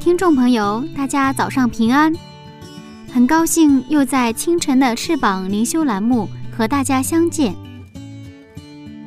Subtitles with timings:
[0.00, 2.10] 听众朋友，大家早上平安！
[3.12, 7.54] 很高兴又在清晨的翅膀灵修栏目和大家相见。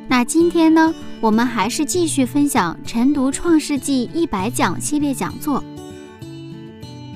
[0.08, 5.64] 那今天呢，我们还是继续分享晨读《创世纪》一百讲系列讲座。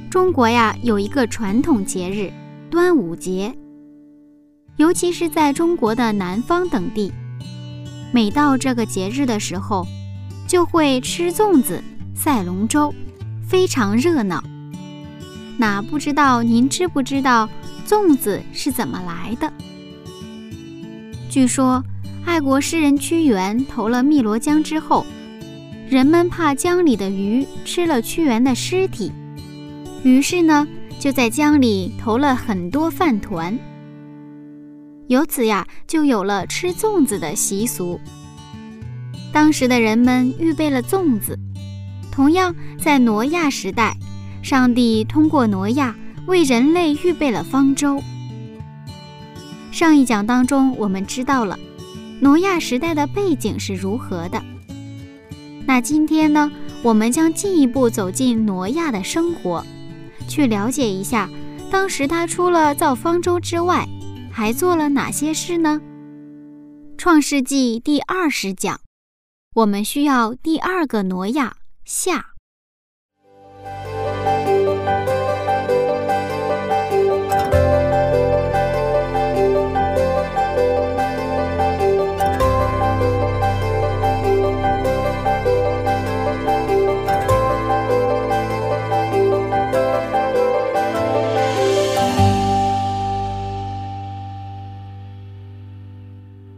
[0.10, 2.34] 中国呀有一个传统节日
[2.72, 3.54] 端午节，
[4.78, 7.14] 尤其是在中国的南方等地，
[8.12, 9.86] 每到这个节日的时候，
[10.48, 11.80] 就会吃粽子、
[12.16, 12.92] 赛龙舟。
[13.48, 14.44] 非常热闹。
[15.58, 17.50] 那不知道您知不知道
[17.86, 19.52] 粽子是怎么来的？
[21.30, 21.82] 据说
[22.26, 25.06] 爱国诗人屈原投了汨罗江之后，
[25.90, 29.12] 人们怕江里的鱼吃了屈原的尸体，
[30.04, 30.68] 于是呢
[31.00, 33.58] 就在江里投了很多饭团。
[35.08, 37.98] 由此呀就有了吃粽子的习俗。
[39.32, 41.40] 当时的人们预备了粽子。
[42.18, 43.96] 同样，在挪亚时代，
[44.42, 48.02] 上帝通过挪亚为人类预备了方舟。
[49.72, 51.60] 上一讲当中，我们知道了
[52.20, 54.44] 挪亚时代的背景是如何的。
[55.68, 56.52] 那今天呢，
[56.82, 59.64] 我们将进一步走进挪亚的生活，
[60.28, 61.30] 去了解一下
[61.70, 63.88] 当时他除了造方舟之外，
[64.32, 65.80] 还做了哪些事呢？
[66.98, 68.80] 创世纪第二十讲，
[69.54, 71.58] 我们需要第二个挪亚。
[71.88, 72.22] 下。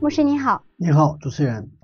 [0.02, 1.79] 牧师你好，你好，主持人。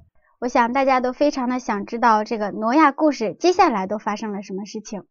[0.45, 5.01] 我想大家都非常的想知道这个挪亚故事接下来都发生了什么事情。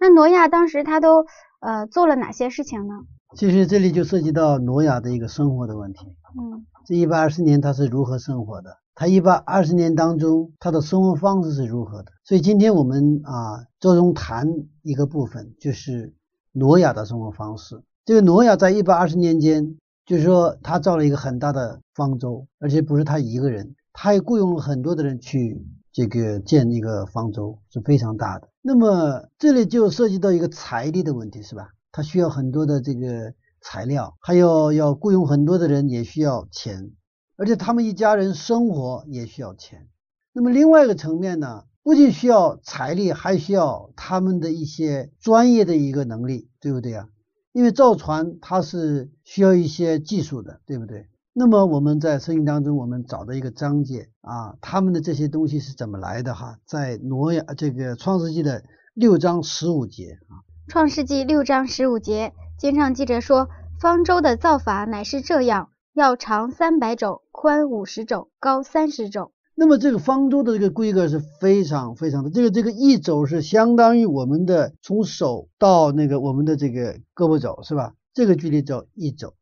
[0.00, 1.26] 那挪亚当时他都
[1.60, 2.94] 呃做了哪些事情呢？
[3.36, 6.06] 其实这里就涉及到挪亚的一个生活的问题。
[6.40, 8.78] 嗯，这一百二十年他是如何生活的？
[8.94, 12.10] 他一百二十年当中他的生活方式是如何的？
[12.24, 14.48] 所以今天我们啊着重谈
[14.80, 16.14] 一个部分，就是
[16.52, 17.82] 挪亚的生活方式。
[18.06, 19.76] 这个挪亚在一百二十年间，
[20.06, 23.74] 就是说他造了一个很大的方舟，而且不是他一个人。
[23.92, 28.48] 他也雇佣了很多的人去这个建一个方舟，是非常大的。
[28.62, 31.70] 那么这里就涉及到一个财力的问题，是吧？
[31.90, 36.92] 他需要很多的这个材料，还有要雇佣很多的人，也需要钱，
[37.36, 39.88] 而且他们一家人生活也需要钱。
[40.32, 47.08] 那么另外一个层面呢，不仅需要财力，还需要他们的一些专业的一个能力，对不对啊？
[47.52, 51.08] 因为造船它是需要一些技术的，对不对？
[51.38, 56.58] 那么我们在圣经当中，我们找到一个章节啊，他们的这些东西是怎么来的哈？
[56.66, 60.42] 在挪亚这个创世纪的六章十五节啊。
[60.66, 63.48] 创世纪六章十五节，经上记着说，
[63.80, 69.30] 方舟的造法乃是这样：要长三百肘，宽五十肘，高三十肘。
[69.54, 77.94] 那么这个方舟的这个规格是非常非常的，这个这个一肘是相当于我们的从手到那个我们的这个胳膊肘是吧？
[78.12, 79.34] 这个距离叫一肘，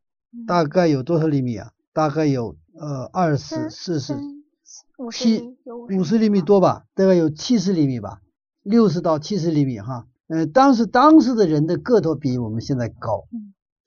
[0.45, 1.71] 大概有多少厘米啊？
[1.97, 4.13] 大概有呃二十四十
[5.11, 5.57] 七
[5.97, 8.21] 五十厘米多吧，大概有七十厘米吧，
[8.61, 10.05] 六十到七十厘米哈。
[10.27, 13.27] 呃，当时当时的人的个头比我们现在高，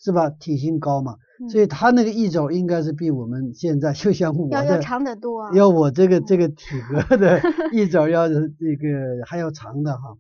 [0.01, 0.29] 是吧？
[0.29, 1.19] 体型高嘛，
[1.53, 7.41] 所以他那个一肘应该是比我们现在就像我的要长得多，要我这个这个体格的
[7.73, 10.17] 一肘要这个还要长的哈，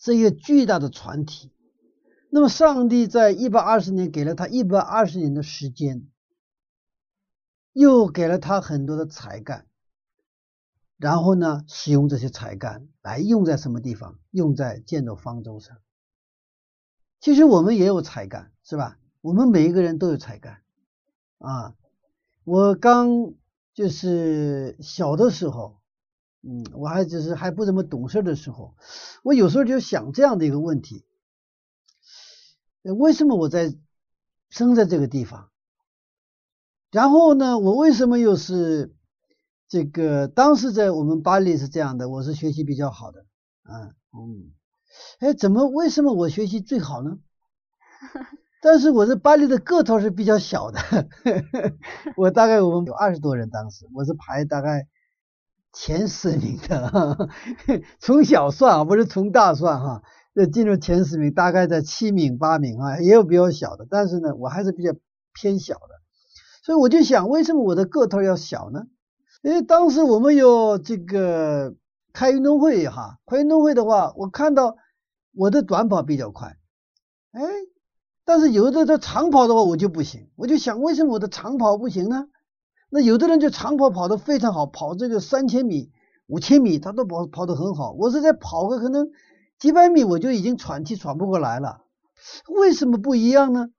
[0.00, 1.52] 是一个巨大的船体。
[2.28, 6.08] 那么上帝在一百二十年给了他一百二十年的时间。
[7.78, 9.68] 又给了他很多的才干，
[10.96, 14.18] 然后呢，使用这些才干来用在什么地方？
[14.32, 15.78] 用在建造方舟上。
[17.20, 18.98] 其实我们也有才干，是吧？
[19.20, 20.60] 我们每一个人都有才干
[21.38, 21.76] 啊。
[22.42, 23.34] 我刚
[23.74, 25.78] 就是小的时候，
[26.42, 28.74] 嗯，我还只是还不怎么懂事的时候，
[29.22, 31.04] 我有时候就想这样的一个问题：
[32.82, 33.72] 为什么我在
[34.50, 35.52] 生在这个地方？
[36.90, 38.94] 然后呢，我为什么又是
[39.68, 40.26] 这个？
[40.26, 43.20] 当时在我们巴黎是这样的，我是学习比较好的，
[43.62, 44.52] 啊嗯，
[45.20, 47.18] 哎，怎么为什么我学习最好呢？
[48.62, 50.80] 但是我在巴黎的个头是比较小的，
[52.16, 54.88] 我大概我们有二十多人，当时我是排大概
[55.72, 57.28] 前十名的，
[58.00, 60.02] 从小算啊，不是从大算哈，
[60.34, 64.92] 这进入前十名大概在七名八名啊，也有比较小的，但是呢，我还是比较
[65.34, 65.97] 偏小的。
[66.68, 68.82] 所以我就想，为什么我的个头要小呢？
[69.40, 71.74] 因为当时我们有这个
[72.12, 74.76] 开运动会哈，开运动会的话，我看到
[75.34, 76.58] 我的短跑比较快，
[77.32, 77.42] 哎，
[78.26, 82.28] 但是有的这长跑的话我就不行，我就想为什么我的长跑不行呢？
[82.90, 85.90] 那有的人就长跑跑得非常好，跑这个三千米、
[86.26, 89.08] 五千米他都跑跑得很好，我是在跑个可能
[89.58, 91.80] 几百米我就已经喘气喘不过来了，
[92.60, 93.70] 为什么不一样呢？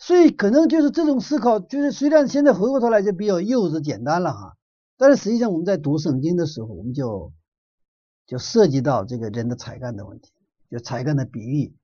[0.00, 4.56] 所以可能就是这种思考，就是虽然现在回过头来就比较幼稚简单了哈，
[4.96, 7.34] 但是实际上我们在读圣经的时候，我们就
[8.26, 10.32] 就涉及到这个人的才干的问题，
[10.70, 11.76] 就才干的比喻。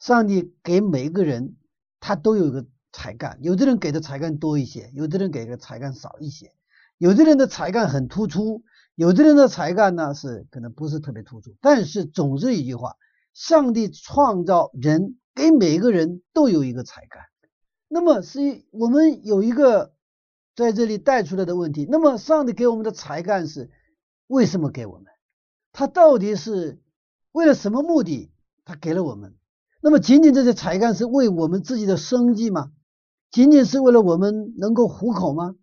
[0.00, 1.56] 上帝给每一个人
[2.00, 6.54] 他都有一个才干，有的人给的才干多一些，有的人给的才干少一些，
[6.96, 8.62] 有的人的才干很突出，
[8.94, 11.54] 有的人的才干呢是可能不是特别突出。
[11.60, 12.96] 但是总之一句话，
[13.34, 17.20] 上帝创造人，给每个人都有一个才干。
[17.88, 19.94] 那么是我们有一个
[20.54, 21.86] 在这里带出来的问题。
[21.90, 23.70] 那么上帝给我们的才干是
[24.26, 25.06] 为什么给我们？
[25.72, 26.80] 他到底是
[27.32, 28.30] 为了什么目的？
[28.64, 29.34] 他给了我们。
[29.80, 32.72] 那么仅仅这些才干是为我们自己的生计吗？
[33.30, 35.54] 仅仅是为了我们能够糊口吗？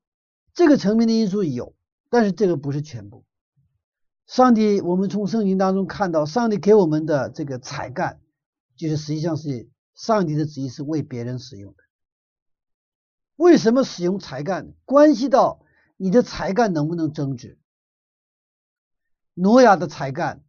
[0.54, 1.76] 这个层面的因素有，
[2.10, 3.26] 但是这个不是全部。
[4.26, 8.22] 上帝，我们从圣经当中看到，上帝给我们的这个才干，
[8.78, 11.85] 就是实际上是上帝的旨意是为别人使用的。
[13.36, 15.60] 为什么使用才干关系到
[15.98, 17.58] 你的才干能不能增值？
[19.34, 20.44] 挪亚的才干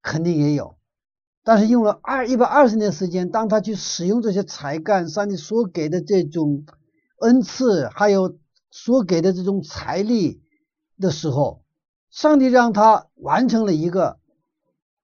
[0.00, 0.78] 肯定也有，
[1.42, 6.64] 但是用了二一百二十年时间，当他去使用这些才干，上帝所给的这种
[7.20, 8.38] 恩赐，还有
[8.70, 10.42] 所给的这种财力
[10.98, 11.62] 的时候，
[12.10, 14.18] 上帝让他完成了一个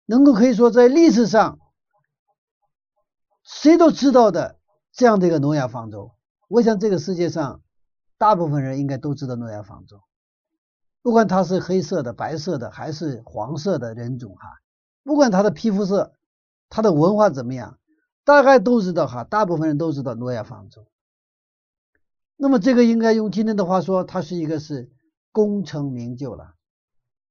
[0.05, 1.59] 能够可以说在历史上
[3.43, 4.59] 谁都知道的
[4.91, 6.11] 这样的一个挪亚方舟。
[6.47, 7.61] 我想这个世界上
[8.17, 10.01] 大部分人应该都知道诺亚方舟，
[11.01, 14.47] 不管他是黑色的、白色的还是黄色的人种哈，
[15.03, 16.13] 不管他的皮肤色、
[16.69, 17.77] 他的文化怎么样，
[18.23, 20.87] 大概都知道哈，大部分人都知道诺亚方舟。
[22.37, 24.91] 那么这个应该用今天的话说，他是一个是
[25.31, 26.53] 功成名就了。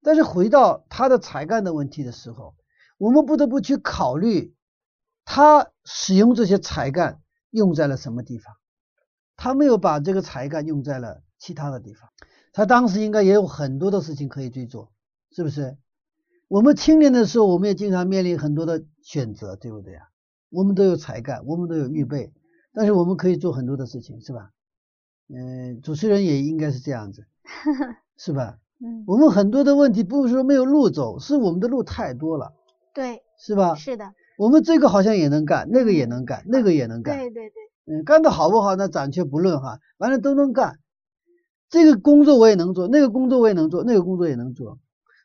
[0.02, 2.54] 但是回到他的才干的问题的时候，
[2.98, 4.54] 我们不得不去考虑
[5.24, 7.20] 他使用这些才干
[7.50, 8.54] 用在了什么地方。
[9.36, 12.08] 他没有把这个才干用在了其他的地方，
[12.52, 14.90] 他当时应该也有很多的事情可以去做，
[15.30, 15.76] 是不是？
[16.48, 20.08] 我们青年的时候，我们也经常面临很多的选择，对不对啊？
[20.48, 22.32] 我们都有才干，我们都有预备，
[22.72, 24.52] 但是我们可以做很多的事情，是吧？
[25.28, 27.26] 嗯，主持人也应该是这样子，
[28.16, 28.58] 是吧？
[28.78, 32.54] 嗯，我们很多的问题不是说没有路走，是我们的路太多了，
[32.94, 33.74] 对，是吧？
[33.74, 37.65] 是的，我们这个好像也能干，那个也能干，那个也能干，对对对。
[37.86, 40.78] 嗯，干的好不好那暂且不论哈，反正都能干。
[41.70, 44.78] 这个工作我也能做，那个工作我也能做，那个工作也能做。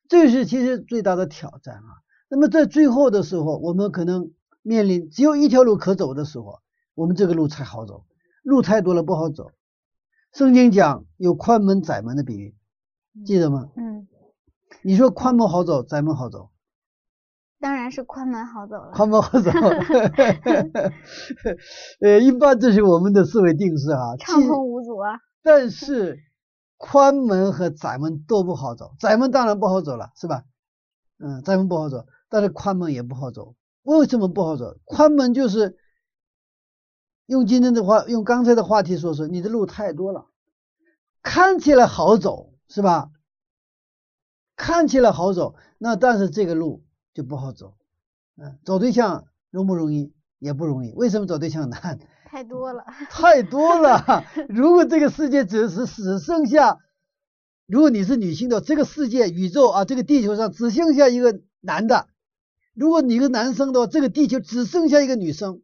[0.07, 2.01] 这是其实最大的挑战啊。
[2.29, 6.59] 那么在最后的时候，我们可能面临只有一条路可走的时候，
[6.93, 8.05] 我们这个路才好走。
[8.43, 9.51] 路太多了不好走。
[10.33, 12.55] 圣经讲有宽门窄门的比喻，
[13.25, 13.69] 记得吗？
[13.75, 14.07] 嗯。
[14.83, 16.50] 你说宽门好走，窄门好走。
[17.61, 18.89] 当然是宽门好走了。
[18.91, 19.51] 宽门好走，
[22.01, 24.17] 呃，一般这是我们的思维定式啊。
[24.17, 25.19] 畅通无阻啊。
[25.43, 26.17] 但是
[26.77, 30.43] 宽门和窄门都不好走，窄门当然不好走了，是吧？
[31.19, 33.53] 嗯，窄门不好走，但是宽门也不好走。
[33.83, 34.75] 为什么不好走？
[34.83, 35.77] 宽门就是
[37.27, 40.25] 用今天的话，用刚才的话题说说，你的路太多了，
[41.21, 43.11] 看起来好走，是吧？
[44.55, 46.83] 看起来好走，那但是这个路。
[47.13, 47.75] 就不好走，
[48.37, 50.13] 嗯，找对象容不容易？
[50.39, 50.91] 也不容易。
[50.93, 51.99] 为什么找对象难？
[52.25, 54.23] 太多了，太多了。
[54.49, 56.79] 如果这个世界只是只剩下，
[57.67, 62.07] 如果你是女性的，这个世界、宇宙啊，这个地球上只剩下一个男的；
[62.73, 65.61] 如果你一个男生的话，这个地球只剩下一个女生，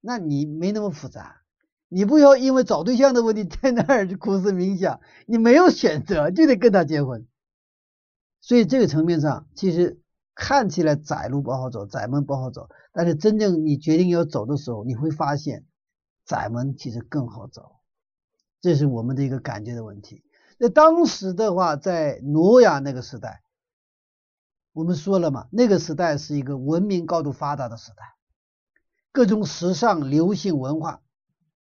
[0.00, 1.42] 那你没那么复杂。
[1.88, 7.26] 你不要因为找对象的问题在那儿苦思冥想，你没有选择，就得跟他结婚。
[8.40, 10.00] 所以这个层面上，其实。
[10.34, 15.64] 看起来窄路不好走，窄门不好走，但是真正你决定要走的时候，你会发现
[16.24, 17.76] 窄门其实更好走。
[18.60, 20.24] 这是我们的一个感觉的问题。
[20.58, 23.42] 那当时的话，在挪亚那个时代，
[24.72, 28.02] 我们说了嘛，那个时代是一个文明高度发达的时代，
[29.12, 31.02] 各种时尚、流行文化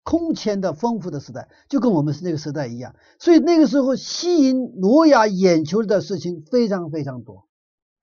[0.03, 2.95] 空前的丰富的时代，就跟我们是那个时代一样。
[3.19, 7.49] 所以那个时候吸引挪亚眼球的事情非常非常多。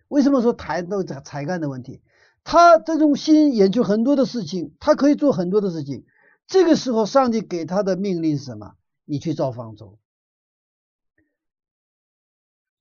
[0.09, 2.01] 为什么说谈到这个才干的问题？
[2.43, 6.05] 他这种心研究很多的事情，他可以做很多的事情。
[6.47, 8.75] 这个时候，上帝给他的命令是什么？
[9.05, 9.99] 你去造方舟。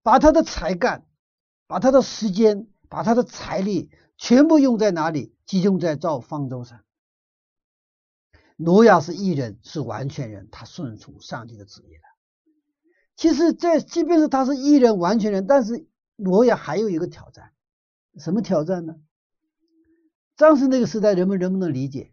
[0.02, 1.06] 把他的才干、
[1.66, 5.35] 把他的时间、把他的财力全部用在哪里？
[5.44, 6.82] 集中在造方舟上。
[8.56, 12.00] 挪亚是艺人，是完全人，他顺从上帝的旨意的。
[13.16, 15.87] 其实，在即便是他是艺人、完全人，但是
[16.20, 17.52] 挪亚还有一个挑战，
[18.18, 18.96] 什么挑战呢？
[20.37, 22.12] 当时那个时代，人们能不能理解？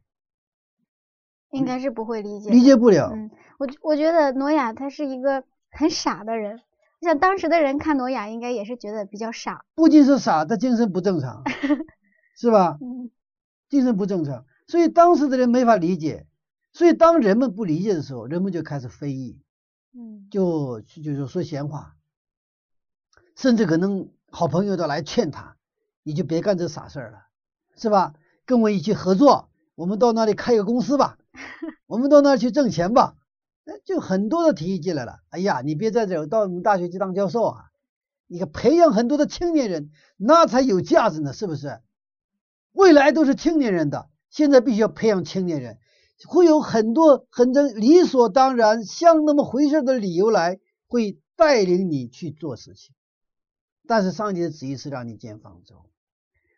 [1.51, 3.11] 应该是不会理解，理解不了。
[3.13, 6.61] 嗯，我我觉得挪亚他是一个很傻的人。
[7.01, 9.65] 像当时的人看挪亚，应该也是觉得比较傻。
[9.75, 11.43] 不仅是傻，他精神不正常，
[12.37, 12.77] 是吧？
[12.81, 13.11] 嗯，
[13.69, 16.27] 精神不正常，所以当时的人没法理解。
[16.73, 19.39] 所以当人们不理解的时候，人们就开始非议，
[19.93, 21.95] 嗯，就就是说闲话，
[23.35, 25.57] 甚至可能好朋友都来劝他，
[26.03, 27.19] 你就别干这傻事儿了，
[27.75, 28.13] 是吧？
[28.45, 31.17] 跟我一起合作，我们到那里开个公司吧，
[31.87, 33.15] 我们到那儿去挣钱吧。
[33.83, 35.21] 就很多的提议进来了。
[35.29, 37.65] 哎呀，你别在这儿，到我们大学去当教授啊！
[38.27, 41.79] 你看培养很多的青年人，那才有价值呢，是不是？
[42.73, 45.79] 未来都是青年人的，现在必须要培养青年人，
[46.27, 52.93] 会有很多很正理所当然、像那么回事的理由来，会带领你去做事情。
[53.87, 55.85] 但是上帝的旨意是让你建方舟，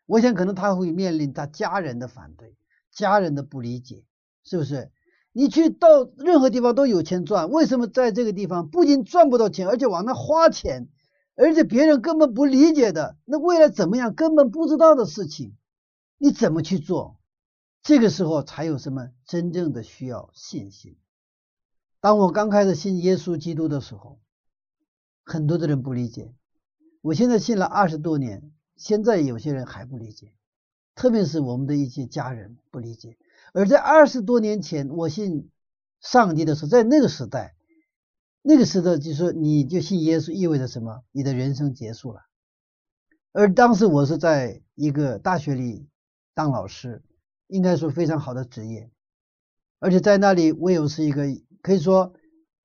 [0.05, 2.55] 我想可能他会面临他家人的反对，
[2.91, 4.05] 家人的不理解，
[4.43, 4.91] 是不是？
[5.33, 10.89] 你去到任何地方都有钱赚，为什么在这个地方不仅赚不到钱，而且往那花钱，
[11.35, 15.55] 而且别人根本不理解的，那未来怎么样根本不知道的事情，
[16.17, 17.19] 你怎么去做？
[17.83, 20.97] 这个时候才有什么真正的需要信心。
[21.99, 24.19] 当我刚开始信耶稣基督的时候，
[25.23, 26.33] 很多的人不理解。
[27.07, 30.33] 我现在信了二十多年，现在有些人还不理解，
[30.93, 33.17] 特别是我们的一些家人不理解。
[33.53, 35.49] 而在二十多年前，我信
[36.01, 37.55] 上帝的时候，在那个时代，
[38.41, 41.03] 那个时代就说你就信耶稣意味着什么？
[41.13, 42.23] 你的人生结束了。
[43.31, 45.87] 而当时我是在一个大学里
[46.33, 47.01] 当老师，
[47.47, 48.91] 应该说非常好的职业，
[49.79, 51.23] 而且在那里我又是一个
[51.61, 52.11] 可以说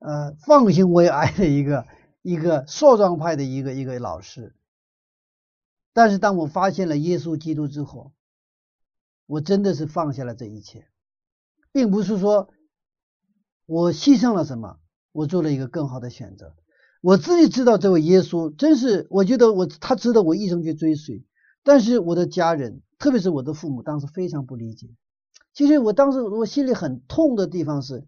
[0.00, 1.86] 呃放心为爱的一个
[2.22, 4.54] 一个硕壮派的一个一个老师。
[5.92, 8.12] 但是当我发现了耶稣基督之后，
[9.26, 10.88] 我真的是放下了这一切，
[11.70, 12.48] 并不是说
[13.66, 14.78] 我牺牲了什么，
[15.12, 16.56] 我做了一个更好的选择。
[17.02, 21.24] 我自己知道这位耶稣真是，我觉得我他值得我一生去追随。
[21.64, 24.88] 但是我的家人，特别是我的父母，当时非常不理解。
[25.52, 28.06] 其实我当时我心里很痛的地方是，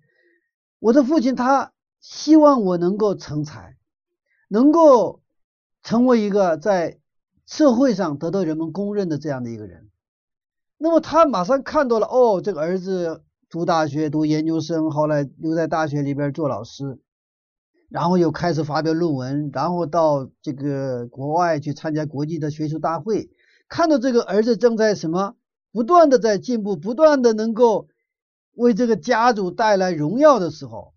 [0.78, 3.76] 我的父亲他希望我能够成才，
[4.48, 5.20] 能够
[5.82, 6.98] 成为一个在
[7.46, 9.90] 社会上得到人们公认的这样的一个人。
[10.78, 16.98] 那么他马上看到了，哦，这个儿子读大学、读研究生，后来留在大学里边做老师，
[17.88, 23.30] 然后又开始发表论文，然后到这个国外去参加国际的学术大会。
[23.68, 25.36] 看到这个儿子正在什么
[25.72, 27.88] 不断的在进步，不断的能够
[28.54, 30.93] 为这个家族带来荣耀的时候，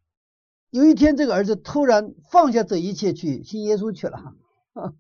[0.69, 4.35] 有一天这个儿子突然放下这一切去信耶稣去了。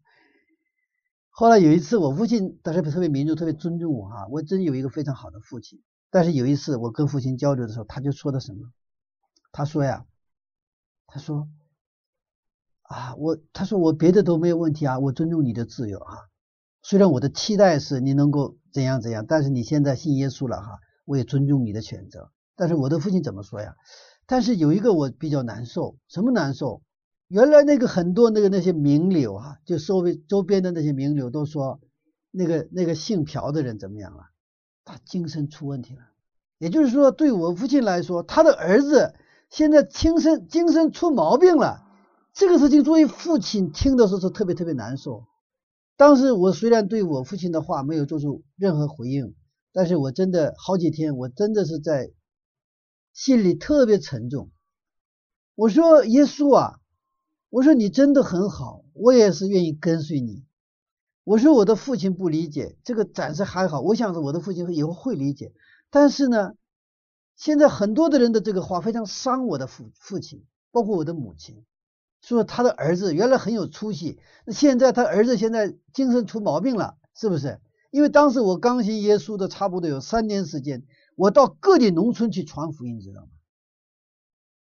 [1.29, 5.81] 后来有一次，我父亲当时特别民主，特别尊重我哈，我真有一个非常好的父亲。
[6.09, 8.71] 但是有一次我跟父亲交流的时候，他就说的什么？
[9.51, 10.05] 他说呀，
[11.05, 11.47] 他说
[12.83, 16.29] 啊，我他说我别的都没有问题啊，我尊重你的自由哈。
[16.81, 22.31] 虽然我的期待是你能够怎样怎样，但是你现在信耶稣了哈，我也尊重你的选择。
[22.55, 23.75] 但是我的父亲怎么说呀？
[24.27, 26.81] 但是有一个我比较难受，什么难受？
[27.29, 31.79] 原来那个很多那个那些名流啊，就周围周边的那些名流都说，
[32.31, 34.23] 那个那个姓朴的人怎么样了？
[34.85, 36.01] 他精神出问题了。
[36.57, 39.13] 也就是说，对我父亲来说，他的儿子
[39.49, 41.83] 现在精神精神出毛病了。
[42.33, 45.25] 这个事情作为父亲听的时候是特别特别难受。
[45.97, 49.35] 当时我虽然对我父亲的话没有做出任何回应，
[49.73, 52.11] 但是我真的好几天，我真的是在
[53.17, 54.51] 心里特别沉重。
[55.55, 56.79] 我说耶稣啊。
[57.49, 60.45] 我说你真的很好，我也是愿意跟随你。
[61.23, 63.81] 我说我的父亲不理解这个，暂时还好。
[63.81, 65.53] 我想着我的父亲以后会理解，
[65.89, 66.51] 但是呢，
[67.37, 70.45] 现在很多的人的这个话非常伤我的父父亲。
[70.71, 71.63] 包括我的母亲，
[72.21, 77.61] 说他的儿子原来很有出息，那现在他儿子现在精神出毛病了，是不是？
[77.89, 80.85] 因为当时我刚信耶稣的差不多有三年时间，
[81.17, 83.27] 我到各地农村去传福音，知道吗？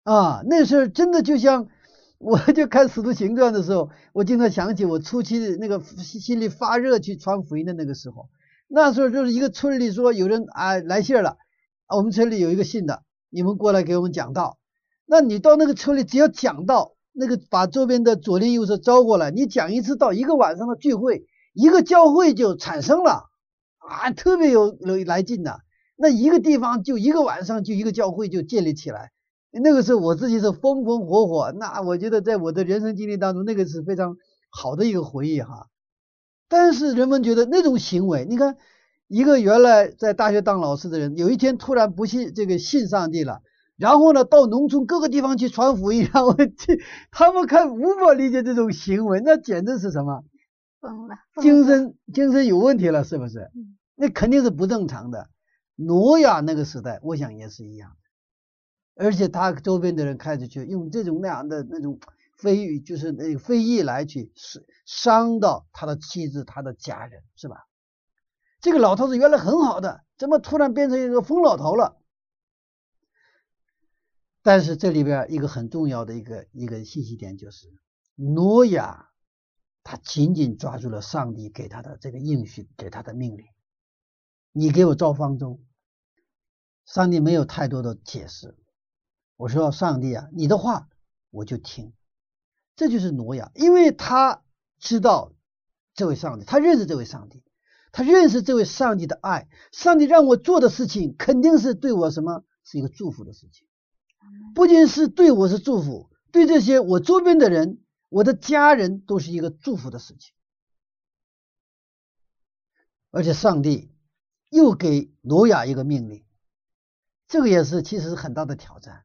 [0.04, 1.66] 啊，那时候真的就像，
[2.18, 8.28] 我就看《使徒行传》的时候，我经常想起我初期的那个心里发热去传福音的那个时候。
[8.68, 11.38] 那时候就是一个村里说有人啊来信了，
[11.88, 14.58] 我们村里有一个信的，你们过来给我们讲道。
[15.06, 23.24] 那你到那个村里只要讲道，那个把周边的左邻右舍招过来，你讲一次道，一个晚上的聚会，一个教会就产生了，
[23.78, 25.60] 啊特别有有来劲的。
[26.00, 29.10] 那一个地方就一个晚上就一个教会就建立起来。
[29.50, 34.16] 那个时候我自己是风风火火，那我觉得在我的人生经历当中，那个是非常
[34.48, 35.66] 好的一个回忆哈。
[36.48, 38.56] 但是人们觉得那种行为，你看
[39.08, 43.40] 一个原来在大学当老师的人，有一天突然不信这个信上帝了，
[43.76, 50.22] 然后呢到农村各个地方去传福音， 然后去他们看无法理解这种行为，那简直是什么
[50.80, 53.50] 疯了，精神精神有问题了，是不是？
[53.96, 55.28] 那肯定是不正常的。
[55.80, 59.04] 挪亚那个时代，我想也是一样的。
[59.04, 62.00] 而且他周边的人开始去用这种那样的那种
[62.36, 67.68] 非议，就是那个非议来去伤伤到他的妻子、他的家人，是吧？
[68.60, 71.96] 这个老头子原来很好的，怎么突然变成一个疯老头了？
[74.42, 77.72] 但是这里边一个很重要的一个一个信息点就是，
[78.16, 79.10] 挪亚
[79.84, 83.46] 他紧紧抓住了上帝给他的这个应许，给他的命令：
[84.50, 85.60] 你给我造方舟。
[86.88, 88.56] 上帝没有太多的解释。
[89.36, 90.88] 我说上帝啊，你的话
[91.30, 91.92] 我就听，
[92.76, 94.42] 这就是挪亚，因为他
[94.78, 95.34] 知道
[95.92, 97.44] 这位上帝，他认识这位上帝，
[97.92, 102.42] 他认识这位上帝的爱，上帝让我做的事情肯定是对我什么？
[102.64, 103.66] 是一个祝福的事情，
[104.54, 110.34] 不仅是对我是祝福，对这些我周边的人，我的家人都是一个祝福的事情，
[113.10, 113.90] 而且上帝
[114.50, 116.24] 又给挪亚一个命令，
[117.28, 119.04] 这个也是其实是很大的挑战。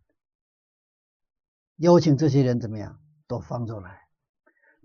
[1.76, 4.00] 邀请这些人怎么样到方舟来？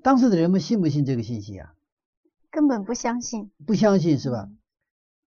[0.02, 1.74] 当时的人们信不信这个信息啊？
[2.50, 4.48] 根本不相信，不相信是吧？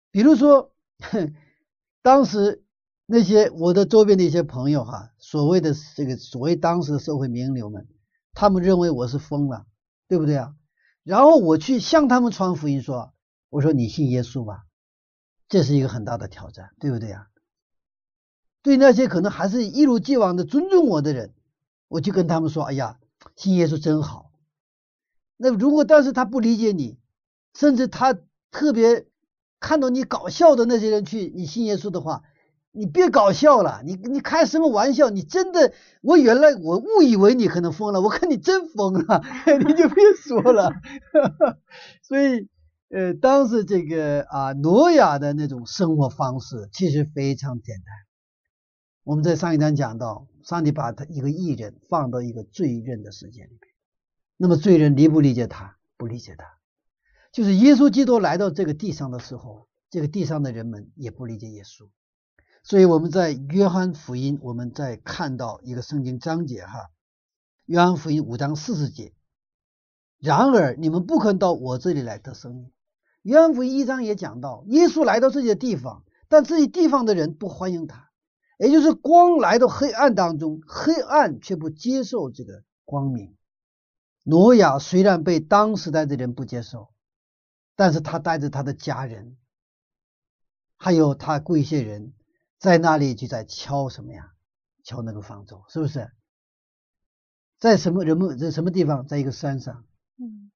[0.09, 0.73] 比如说，
[2.01, 2.63] 当时
[3.05, 7.87] 那些我的周边的一些朋友哈，所谓的这个所谓当时的社会名流们，
[8.33, 9.67] 他们认为我是疯了，
[10.07, 10.55] 对不对啊？
[11.03, 13.13] 然后我去向他们传福音说，
[13.49, 14.65] 我说你信耶稣吧，
[15.47, 17.27] 这是一个很大的挑战，对不对啊？
[18.61, 21.33] 对那些可能还是一如既往的尊重我的人。
[21.87, 22.99] 我就跟他们说：“哎呀，
[23.35, 24.29] 信耶稣真好。
[25.37, 26.99] 那如果但是他不理解你，
[27.55, 28.15] 甚至他
[28.51, 29.07] 特别
[29.59, 32.21] 看到你搞笑的那些人去你信耶稣的话，
[32.71, 35.09] 你别搞笑了，你你开什么玩笑？
[35.09, 39.23] 你真的，我原来我误以为你可能疯了，我看你真疯了，
[39.65, 40.71] 你就别说了。
[42.03, 42.47] 所以，
[42.89, 48.08] 呃，当时这个啊，挪亚的那种生活方式其实非常简单。
[49.03, 53.59] 我们在上一章讲到。”上帝把他一个艺人放到一个罪人的世界里面，
[54.37, 55.77] 那么罪人理不理解他？
[55.97, 56.45] 不理解他，
[57.33, 61.89] 就是耶稣基督来到这个地上的时候，这个地上的人们也不理解耶稣。
[62.63, 66.89] 所以我们在约翰福音，我们在看到一个圣经章节哈，
[67.65, 69.13] 约翰福音五章四十节。
[70.19, 72.71] 然而你们不肯到我这里来得生命。
[73.21, 78.08] 约翰福音一章也讲到，耶稣来到这些地方，但这些地方的人不欢迎他。
[78.59, 83.37] 也就是光来到黑暗当中，黑暗却不接受这个光明。
[84.23, 86.89] 挪亚虽然被当时代的人不接受，
[87.77, 89.37] 但是他带着他的家人，
[90.75, 92.13] 还有他贵些人，
[92.59, 94.33] 在那里就在敲什么呀？
[94.83, 96.11] 敲那个方舟，是不是？
[97.59, 99.07] 在什么人们在什么地方？
[99.07, 99.85] 在一个山上。
[100.17, 100.51] 嗯。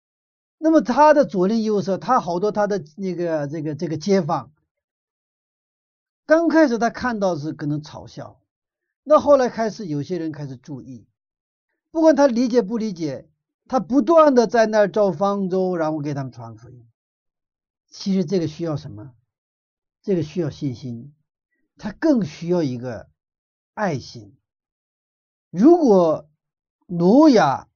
[0.58, 4.53] 那么他的左邻右舍，他好多他的那个这个这个街坊。
[6.26, 8.42] 刚开始他看到是可能嘲笑，
[9.04, 11.08] 那后来开始有些人开始注意，
[11.92, 13.30] 不管他理解不理解，
[13.68, 16.88] 他不断的在那儿造方舟，然后给他们传福音。
[17.90, 19.14] 其实这个需要什么？
[20.02, 21.14] 这个需要信心，
[21.78, 23.10] 他更需要一个
[23.74, 24.36] 爱心。
[25.50, 26.30] 如果
[26.88, 27.70] 挪亚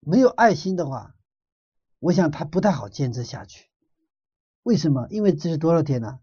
[0.00, 1.14] 没有爱心的话，
[1.98, 3.68] 我想他不太好坚持下去。
[4.62, 5.06] 为什么？
[5.10, 6.20] 因为这是多少天呢？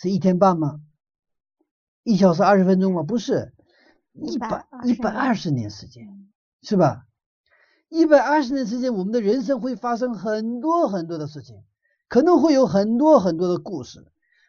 [0.00, 0.80] 是一天半吗？
[2.04, 3.02] 一小时二十分钟吗？
[3.02, 3.52] 不是，
[4.12, 6.30] 一百一百二十年时间，
[6.62, 7.04] 是吧？
[7.88, 11.64] 一百二十年时间，我们的人生会发生很多很多的事情，
[12.06, 14.06] 可能会有很多很多的故事，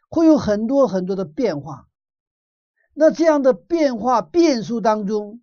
[0.08, 1.88] 会有很多很多的变化。
[2.94, 5.42] 那这样的变化变数当中，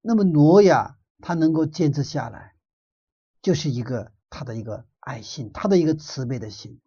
[0.00, 2.54] 那么挪亚他能够坚持下来，
[3.42, 6.80] 就是一个他的一个爱心，他的一个慈悲的心。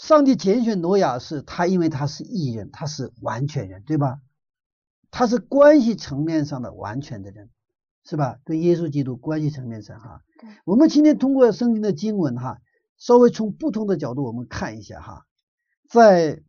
[0.00, 4.18] 上帝拣选挪亚是他，因为他是艺人，他是完全人，对吧？
[5.10, 7.50] 他是关系层面上的完全的人，
[8.02, 8.38] 是吧？
[8.46, 10.22] 跟耶稣基督关系层面上，哈。
[10.64, 12.62] 我们今天通过圣经的经文，哈，
[12.96, 15.26] 稍微从不同的角度我们看一下，哈，
[15.86, 16.42] 在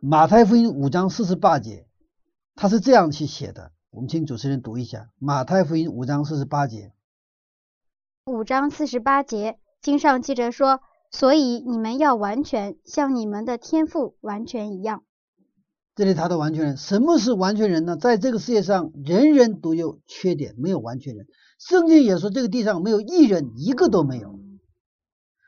[0.00, 1.88] 马太福音五章四十八节，
[2.54, 3.72] 他是这样去写的。
[3.90, 6.92] 我们请主持人读一下马太福音五章四十八节。
[8.26, 10.80] 五章四十八节，经上记着说
[11.16, 15.04] ：“所以你们要完全，像你们的天赋完全一样。”
[15.94, 17.96] 这里他的完全人，什么是完全人呢？
[17.96, 21.28] 在这个世界上，人人都有缺点，没有完全人。
[21.60, 24.40] 圣经也说，这个地上没有一人，一个都没有。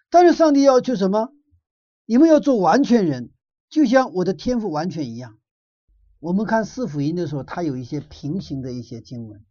[0.08, 1.32] 但是上帝要求什么？
[2.04, 3.30] 你们要做完全人，
[3.68, 5.36] 就像我的天赋完全一样。
[6.20, 9.44] 我们看四福音的时候，它有一些平行的一些经文，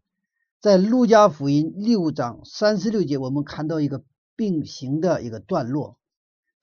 [0.62, 4.06] 在路加福音六章三十六节，我们看到一个
[4.38, 5.98] 并行的一个段落，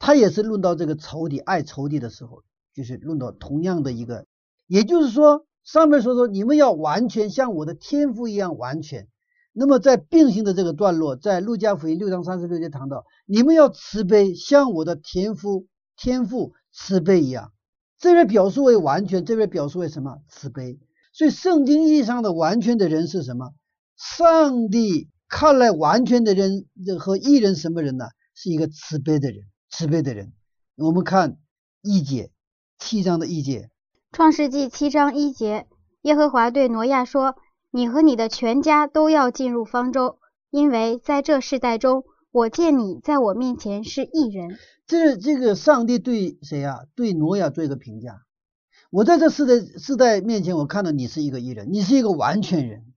[0.03, 2.43] 他也是论到这个仇敌爱仇敌的时候，
[2.75, 4.27] 就是论到同样的一个，
[4.67, 9.07] 也就是说上面说说你们要完全像我的天赋一样完全。
[9.53, 17.53] 那么在并行的这个段落，在路加福音六章三十六节谈到，你们要慈悲，像我的天赋天赋慈悲一样。
[17.97, 20.19] 这边表述为完全，这边表述为什么？
[20.29, 20.81] 慈悲。
[21.13, 23.53] 所以圣经意义上的完全的人是什么？
[23.97, 26.67] 上帝看来完全的人
[26.99, 28.07] 和一人什么人呢？
[28.35, 30.33] 是一个慈悲的人，慈悲的人。
[30.77, 31.39] 我们看
[31.81, 32.31] 一节
[32.79, 33.71] 七章的一节，
[34.13, 35.67] 创世纪七章一节，
[36.03, 37.37] 耶和华对挪亚说
[37.73, 40.19] ：“你和你的全家都要进入方舟，
[40.51, 46.81] 因为在这世代中，我见你在我面前是一人。”这是这个上帝对谁啊？
[46.95, 48.23] 对挪亚做一个评价。
[48.91, 52.93] 我在这世代世代面前，我看到你是一个艺人，你是一个完全人。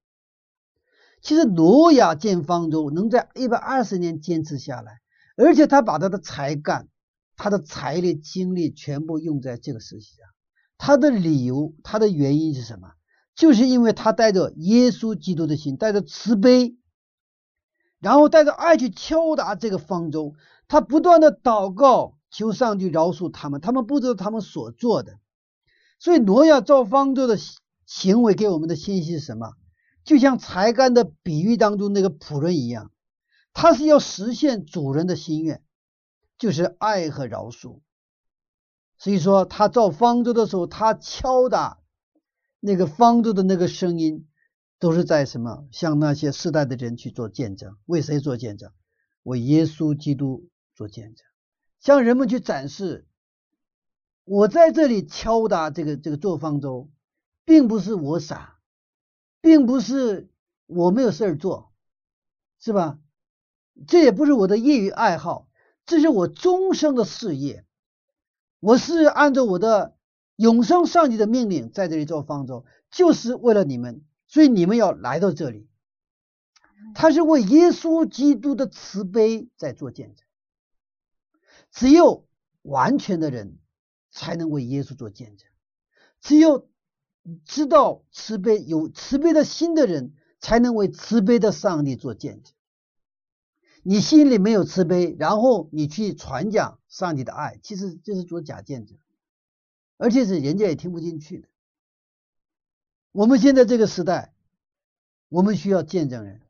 [1.22, 5.00] 其实挪亚建方舟能在一百二十年坚持下来，
[5.36, 6.88] 而且他把他的才干、
[7.36, 10.26] 他的财力、精力全部用在这个事情上。
[10.78, 12.92] 他的理由、他的原因是什么？
[13.36, 16.78] 就是因为他带着耶稣基督的心，带着慈悲，
[18.00, 20.34] 然后带着爱去敲打这个方舟。
[20.68, 23.60] 他不断的祷告，求上帝饶恕他们。
[23.62, 25.20] 他们不知道他们所做的，
[26.00, 27.38] 所以挪亚造方舟的
[27.86, 29.54] 行为给我们的信息是什么？
[30.06, 32.92] 就像才干的比喻当中那个仆人一样，
[33.56, 35.64] 他是要实现主人的心愿，
[36.38, 37.80] 就是爱和饶恕。
[39.00, 41.80] 所以说，他造方舟的时候，他敲打
[42.60, 44.28] 那个方舟的那个声音，
[44.78, 45.68] 都是在什么？
[45.72, 48.72] 向那些世代的人去做见证，为谁做见证？
[49.24, 50.48] 为耶稣基督。
[50.78, 51.26] 做见证，
[51.80, 53.08] 向人们去展示，
[54.26, 56.92] 我在这里敲打这个这个做方舟，
[57.46, 58.60] 并不是我傻，
[59.40, 60.30] 并不是
[60.66, 61.72] 我没有事儿做，
[62.60, 63.00] 是吧？
[63.88, 65.48] 这也不是我的业余爱好，
[65.86, 67.66] 这是我终生的事业。
[68.60, 69.96] 我是按照我的
[70.38, 75.68] 永生上帝的命令在这里做方舟，就是为了你们，所以你们要来到这里。
[76.94, 80.26] 他是为耶稣基督的慈悲在做见证。
[81.72, 82.26] 只有
[82.62, 83.60] 完全的人
[84.12, 85.50] 才能为耶稣做见证，
[86.22, 86.70] 只有
[87.44, 92.55] 知道慈悲、有慈悲的心的人才能为慈悲的上帝做见证。
[93.88, 98.98] 你心里没有慈悲，然后你去传讲上帝的爱，其实就是做假见证，
[99.98, 101.48] 而且是人家也听不进去的。
[103.12, 104.34] 我们现在这个时代，
[105.30, 106.42] 我们需要见证人，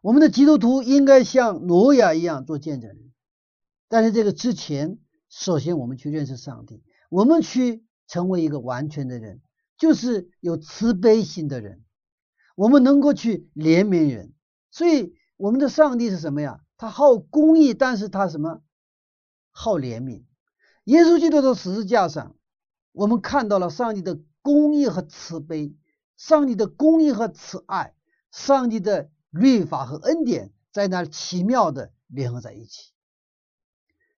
[0.00, 3.12] 我们的基督徒应该像挪亚一样做见证人。
[3.88, 9.42] 但是这个之前，首先我们去认识上帝，我们去成为一个完全的人，
[9.76, 11.84] 就是有慈悲心的人，
[12.54, 14.32] 我们能够去怜悯人。
[14.70, 16.60] 所以我们的上帝是什么呀？
[16.76, 18.62] 他好公义，但是他什么？
[19.50, 20.24] 好怜悯。
[20.84, 22.36] 耶稣基督的十字架上，
[22.92, 25.74] 我们看到了上帝的公义和慈悲，
[26.16, 27.94] 上帝的公义和慈爱，
[28.30, 32.92] 上帝的律法和恩典在那奇妙的联合在一起。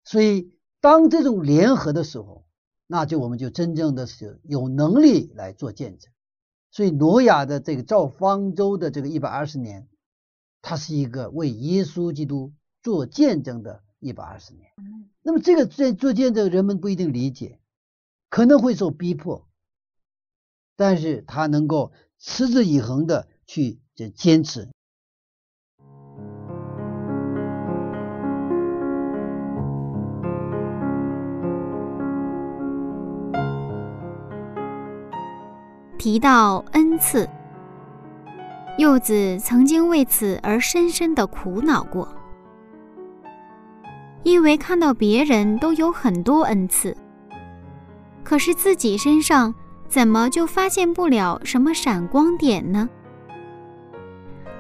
[0.05, 2.45] 所以，当这种联合的时候，
[2.87, 6.13] 那就我们就真正的是有能力来做见证。
[6.71, 9.88] 所以，挪亚的这个造方舟的这个一百二十年，
[10.61, 14.71] 它是一个为耶稣基督做见证的一百二十年。
[15.23, 17.61] 那么，这个在做见证，人们不一定理解，
[18.31, 19.47] 可能会受逼迫，
[20.77, 24.69] 但是他能够持之以恒的去这坚持。
[35.99, 37.29] 提到恩赐，
[38.79, 42.09] 柚子曾经为此而深深的苦恼过，
[44.23, 46.97] 因为看到别人都有很多恩赐，
[48.23, 49.53] 可是自己身上
[49.89, 52.89] 怎么就发现不了什么闪光点呢？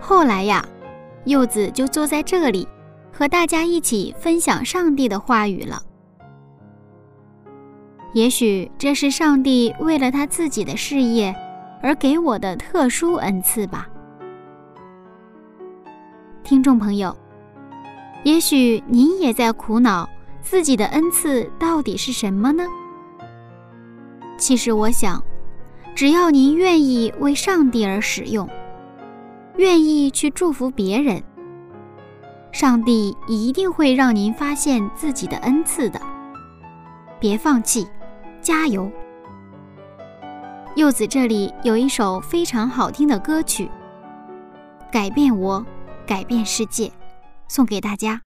[0.01, 0.67] 后来呀，
[1.25, 2.67] 柚子就坐在这里，
[3.13, 5.81] 和大家一起分享上帝的话语了。
[8.15, 11.33] 也许这是上帝为了他自己的事业
[11.81, 13.89] 而给我的特殊恩赐吧。
[16.49, 17.15] 听众朋友，
[18.25, 20.09] 也许您也在苦恼
[20.41, 22.65] 自己的恩赐到底是什么呢？
[24.39, 25.23] 其实我想，
[25.95, 28.49] 只要您愿意为上帝而使用。
[29.59, 31.23] 愿意去祝福别人，
[32.51, 36.01] 上帝一定会让您发现自己的恩赐的。
[37.21, 37.87] 别放弃，
[38.41, 38.91] 加油！
[40.77, 43.67] 柚子这里有一首非常好听的歌曲，
[44.91, 45.63] 《改变我，
[46.09, 46.87] 改变世界》，
[47.49, 48.23] 送给大家。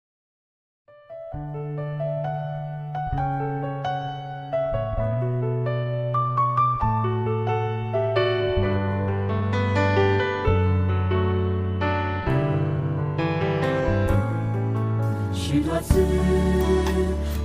[15.34, 16.00] 许多次，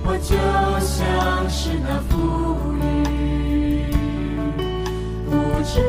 [0.04, 0.36] 我就
[0.78, 3.90] 像是那浮云，
[5.26, 5.32] 不
[5.64, 5.80] 知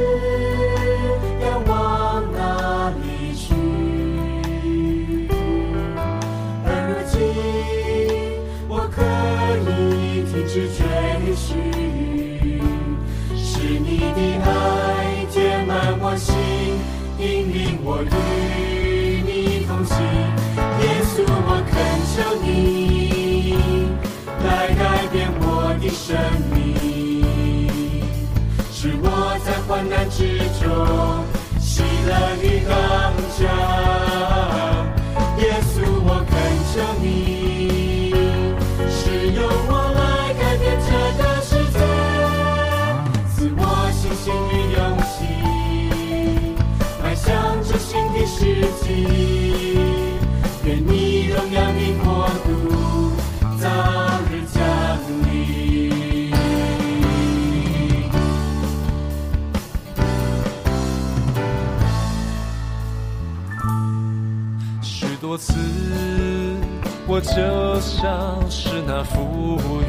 [17.99, 18.07] 我与
[19.27, 19.99] 你同行。
[20.79, 21.75] 耶稣，我恳。
[22.15, 22.47] 求你
[24.43, 25.43] 来改变我
[25.81, 26.17] 的生
[26.53, 26.57] 命，
[28.71, 29.05] 使我
[29.45, 30.65] 在患难之中
[31.59, 32.73] 喜乐与刚
[33.37, 34.18] 强。
[50.65, 52.49] 愿你荣耀的国度
[53.59, 53.67] 早
[54.29, 54.57] 日降
[55.23, 56.31] 临
[64.81, 65.53] 许多次
[67.07, 69.88] 我就像是那浮云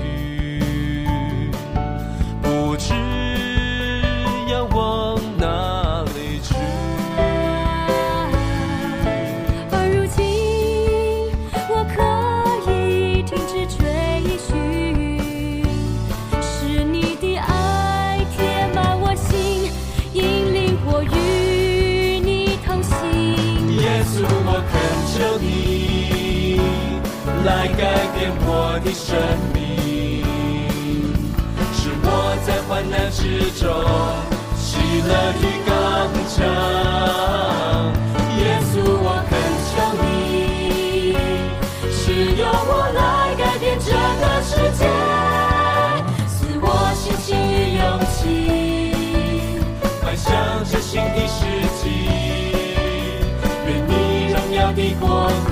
[54.80, 55.49] 的国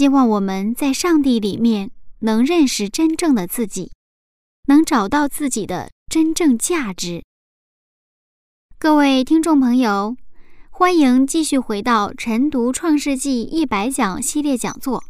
[0.00, 3.92] 希望我们在上帝里面能认识真正的自己，
[4.66, 7.22] 能找到自己的真正价值。
[8.78, 10.16] 各位听众朋友，
[10.70, 15.04] 欢迎继续回到晨读《创世纪一百讲》系列讲座。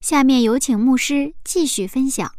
[0.00, 2.32] 下面有请牧师继续分享。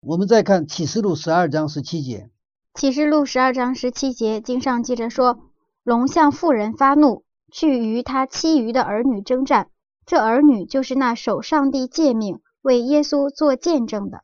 [0.00, 2.28] 我们再看启示录十二章十七节。
[2.74, 5.52] 启示录十二章十七节，经上记着说
[5.86, 9.70] ：“龙向妇人发怒，去与他其余的儿女征战。
[10.06, 14.22] 这儿女就是那守上帝诫命、为耶稣做见证的。”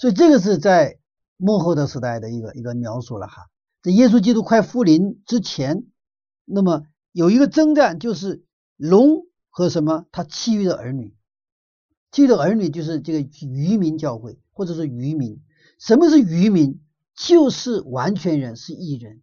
[0.00, 0.98] 所以这个是在
[1.36, 3.48] 幕后的时代的一个一个描述了哈。
[3.82, 5.84] 在耶稣基督快复临之前，
[6.44, 8.44] 那么有一个征战，就是
[8.76, 11.14] 龙和什么他其余的儿女。
[12.10, 15.42] 其余的儿女就是这个渔民教会，或者是渔民。
[15.78, 16.80] 什么是渔民？
[17.16, 19.22] 就是完全人，是义人，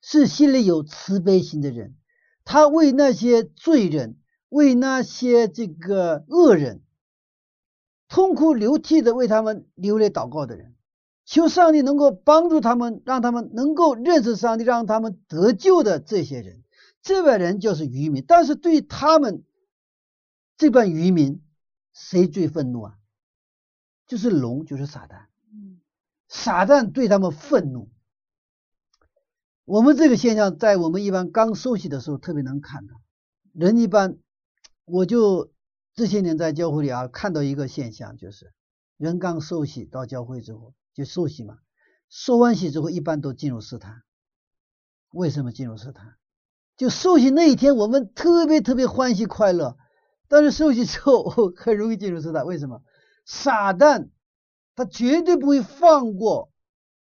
[0.00, 1.96] 是心里有慈悲心的人。
[2.44, 4.16] 他为那些罪人，
[4.56, 6.82] 为那些这个恶人，
[8.08, 10.74] 痛哭流涕的为他们流泪祷告的人，
[11.24, 16.64] 求上帝能够帮助他们，让他们能够认识上帝，让他们得救的这些人，
[17.02, 18.24] 这帮人就是渔民。
[18.26, 19.44] 但是对他们
[20.56, 21.42] 这帮渔民。
[21.98, 22.98] 谁最愤怒啊？
[24.06, 25.28] 就是龙，就是撒旦。
[26.28, 27.88] 撒旦对他们愤怒。
[29.64, 33.00] 我们这个现象在我们一般刚受洗的时候特别能看到。
[33.54, 34.18] 人一般，
[34.86, 35.52] 我就
[35.94, 38.52] 这些年在教会里啊看到一个现象，就是
[38.96, 41.58] 人刚受洗到教会之后就受洗嘛，
[42.08, 44.02] 受完洗之后一般都进入试探。
[45.10, 46.14] 为什么进入试探？
[46.76, 49.76] 就受洗那一天，我们特别特别欢喜快乐。
[50.28, 51.24] 但是受洗之后
[51.56, 52.82] 很容易进入试探，为什么？
[53.24, 54.10] 撒旦
[54.76, 56.52] 他绝对不会放过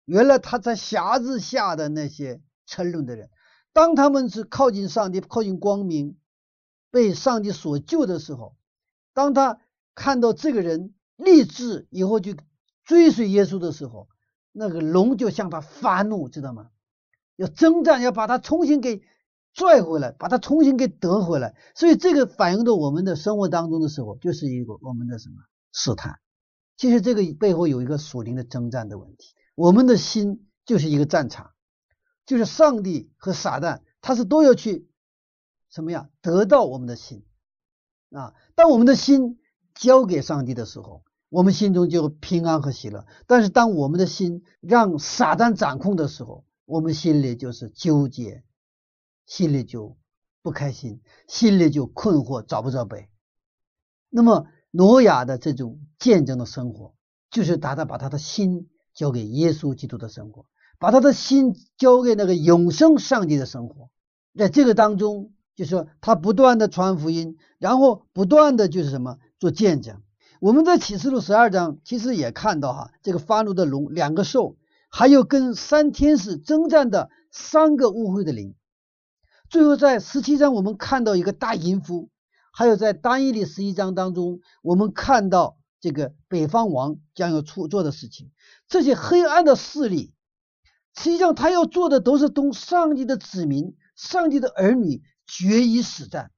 [0.06, 3.30] 原来他在匣子下的那些沉沦的人。
[3.74, 6.18] 当他们是靠近上帝、靠近光明、
[6.96, 8.56] 被上帝所救的时候，
[9.14, 9.60] 当他
[9.96, 12.38] 看到这个人立志以后去
[12.86, 14.08] 追随耶稣的时候，
[14.54, 16.70] 那个龙就向他发怒，知道吗？
[17.36, 19.04] 要征战，要把他重新给。
[19.58, 25.36] 拽回来，把它重新给得回来，所以这个反映到我们的生活当中的时候，就是一个我们的什么
[25.72, 26.20] 试探。
[26.76, 29.34] 其实这个背后有一个属灵的征战的问题。
[29.56, 31.52] 我们的心就是一个战场，
[32.26, 34.90] 就是上帝和撒旦，他是都要去
[35.76, 36.10] 什么呀？
[36.22, 37.26] 得到我们的心
[38.12, 38.34] 啊。
[38.56, 39.40] 当我们的心
[39.74, 43.06] 交给上帝的时候，我们心中就平安和喜乐。
[43.28, 48.46] 但是当我们的心让撒旦掌控的时候，我们心里就是纠结。
[49.26, 49.98] 心里就
[50.42, 53.10] 不开心，心里就困惑，找不着北。
[54.10, 56.96] 那么，挪亚的这种见证的生活，
[57.32, 60.46] 就是他他把他的心交给耶稣基督的生活，
[60.80, 63.90] 把他的心交给那个永生上帝的生活。
[64.38, 70.02] 在这个当中，就是说他不断的传福音，然后不断的就是什么做见证。
[70.42, 74.58] 我们在启示录十二章其实也看到哈，这个发怒的龙，两个兽，
[74.90, 78.54] 还有跟三天使征战的三个污秽的灵。
[79.50, 82.10] 最后，在十七章我们看到一个大淫夫，
[82.52, 88.32] 还有在单一的十一章当中，我们看到这个北方王将要出做的事情。
[88.68, 90.14] 这些黑暗的势力，
[90.98, 96.32] 实际上他要做的都是同上帝的子民、上帝的儿女决一死战，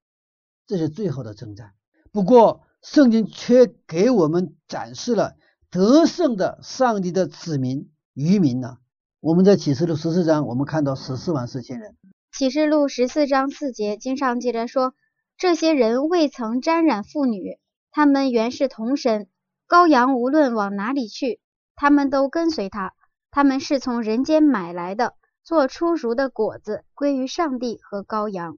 [0.65, 1.73] 这是最后的征战。
[2.11, 5.35] 不过，圣经却给我们展示了
[5.69, 8.77] 得胜的上帝的子民渔民呢。
[9.19, 11.97] 我们在启示录十四章，我们看到十四万四千人。
[12.31, 14.93] 启示录十四章四节经上记着说，
[15.37, 17.59] 这些人未曾沾染妇女，
[17.91, 19.27] 他们原是同身。
[19.67, 21.41] 羔羊无论往哪里去，
[21.75, 22.93] 他们都跟随他。
[23.31, 28.57] 他们是从人间买来的，做出熟的果子，归于上帝和羔羊。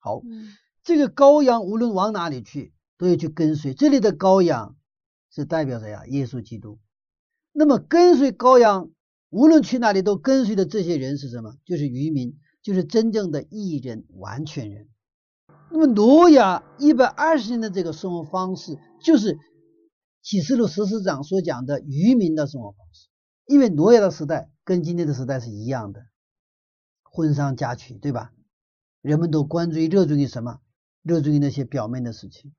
[0.00, 0.20] 好，
[0.82, 3.72] 这个羔羊无论往哪里去，都要去跟随。
[3.72, 4.76] 这里的羔羊
[5.30, 6.80] 是代表着呀，耶稣基督。
[7.52, 8.90] 那么跟随羔羊，
[9.28, 11.54] 无论去哪里都跟随的这些人是什么？
[11.64, 12.36] 就是渔民。
[12.62, 14.90] 就是真正的艺人、完全人。
[15.70, 19.38] 那么，挪亚一百二十年的这个生活方式，就是
[20.20, 23.08] 启示录十四章所讲的渔民的生活方式。
[23.46, 26.02] 因为挪亚的时代跟今天的时代是一样的，
[27.02, 28.30] 婚丧嫁娶，对吧？
[29.02, 30.60] 人们都关注于、热衷于什么？
[31.02, 32.52] 热衷于那些表面的事情，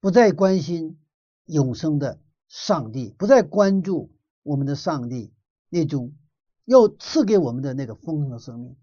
[0.00, 0.98] 不再关心
[1.46, 5.32] 永生的上帝，不再关注我们的上帝
[5.70, 6.14] 那种
[6.66, 8.76] 要赐给我们的那个丰盛的生命。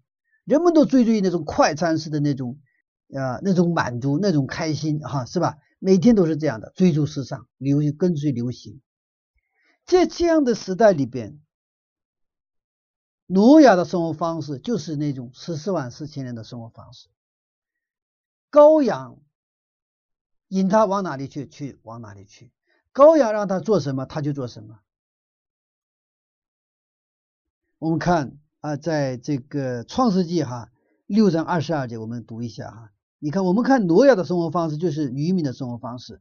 [0.44, 2.58] 人们都追逐于那种快餐式的那种
[3.14, 5.58] 啊，那种满足，那种开心，哈，是吧？
[5.78, 8.80] 每天都是这样的，追逐时尚，流行跟随流行。
[9.86, 11.40] 在这样的时代里边，
[13.32, 17.08] 挪亚的生活方式就是那种十四万四千年的生活方式。
[18.50, 19.18] 羔羊
[20.48, 22.50] 引他往哪里去，去往哪里去；
[22.92, 24.80] 羔羊让他做什么，他就做什么。
[27.78, 28.36] 我们看。
[28.62, 30.68] 啊，在这个创世纪哈
[31.06, 32.90] 六章二十二节，我们读一下哈。
[33.18, 36.20] 你看，我们看挪亚的生活方式就是渔民的生活方式。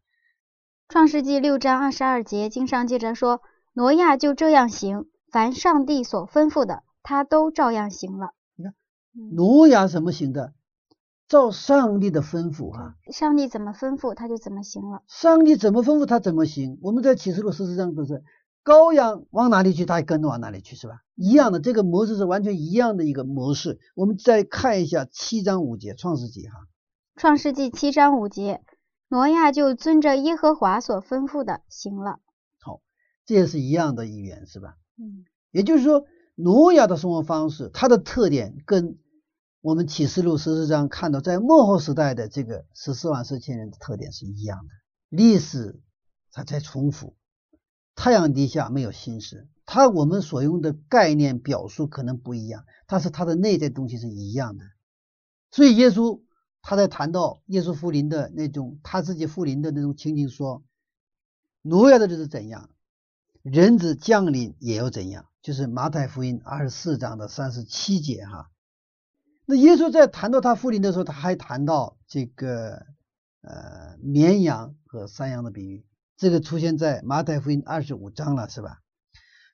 [0.88, 3.42] 创世纪六章二十二节经上记着说，
[3.74, 8.36] 挪亚就这样行，凡上帝所吩咐的，他都照样行了。
[8.56, 8.76] 你看，
[9.34, 10.54] 挪亚怎么行的？
[11.28, 12.98] 照上帝的吩咐哈。
[13.12, 15.02] 上帝怎么吩咐，他就怎么行了。
[15.08, 16.78] 上帝怎么吩咐，他怎么行。
[16.84, 18.24] 我们在启示录十四章都是
[18.64, 21.02] 羔羊往哪里去，他也跟着往哪里去，是吧？
[21.16, 23.80] 一样的，这个模式是完全一样的一个模式。
[23.96, 26.68] 我们再看一下七章五节，创世纪哈。
[27.16, 28.62] 创世纪七章五节，
[29.08, 32.20] 挪亚就遵着耶和华所吩咐的行了。
[32.60, 32.82] 好，
[33.26, 34.76] 这也是一样的语言，是吧？
[35.00, 35.26] 嗯。
[35.52, 36.06] 也就是说，
[36.42, 38.98] 挪亚的生活方式，它的特点跟
[39.60, 44.70] 我们启示录十四章看到在末后时代的这个十四万四千人的特点是一样的。
[45.10, 45.82] 历史
[46.32, 47.18] 它在重复。
[47.94, 54.64] 太阳底下没有心事，它我们所用的概念表述可能不一样，但是它的内在东西是一样的。
[55.52, 56.22] 所以耶稣
[56.62, 60.64] 他在谈到耶稣复临的那种他自己复临的那种情景，说
[61.64, 62.70] 挪亚的日子怎样，
[63.42, 68.50] 人子降临也要怎样，就是马太福音二十四章的三十七节哈。
[69.46, 72.86] 那耶稣在谈到他复临的时候，他还谈到这个
[73.42, 75.86] 呃绵羊和山羊的比喻。
[76.18, 78.82] 这个出现在马太福音二十五章了，是吧？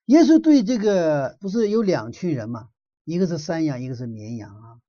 [0.05, 2.69] 耶稣对这个不是有两群人嘛？
[3.03, 4.79] 一个是山羊，一个是绵羊啊。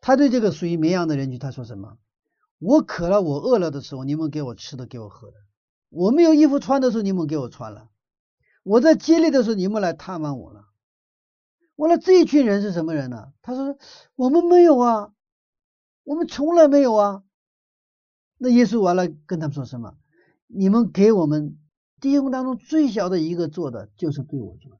[0.00, 1.98] 他对这个属于绵羊的人群，他说什么？
[2.58, 5.36] 我渴了，我饿了的时候，你们给我吃的，给我喝的；
[5.88, 7.91] 我没有衣服穿的时候，你们给我穿了；
[8.62, 10.66] 我在接力的时候，你们来探望我了。
[11.76, 13.32] 完了，这一群人是什么人呢？
[13.42, 13.76] 他说：
[14.14, 15.12] 我们没有啊，
[16.04, 17.24] 我们从来没有啊。
[18.38, 19.96] 那耶稣完了跟他们说什么？
[20.46, 21.58] 你们给我们
[22.00, 24.78] 弟兄当中最小的一个做的，就是对我做的。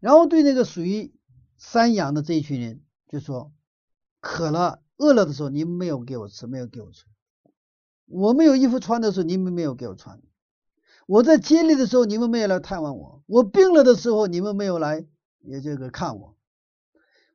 [0.00, 1.14] 然后对那个属于
[1.56, 3.52] 山羊的这一群人，就说：
[4.20, 7.06] 渴了、饿了的时候，你们没有给我吃，没有给我吃；
[8.06, 10.18] 我没有衣服穿的时候，你们没有给我穿；
[11.06, 15.04] 我在接力的时候，你们没有来探望我；我病了的时候，你们没有来
[15.40, 16.36] 也这个看我。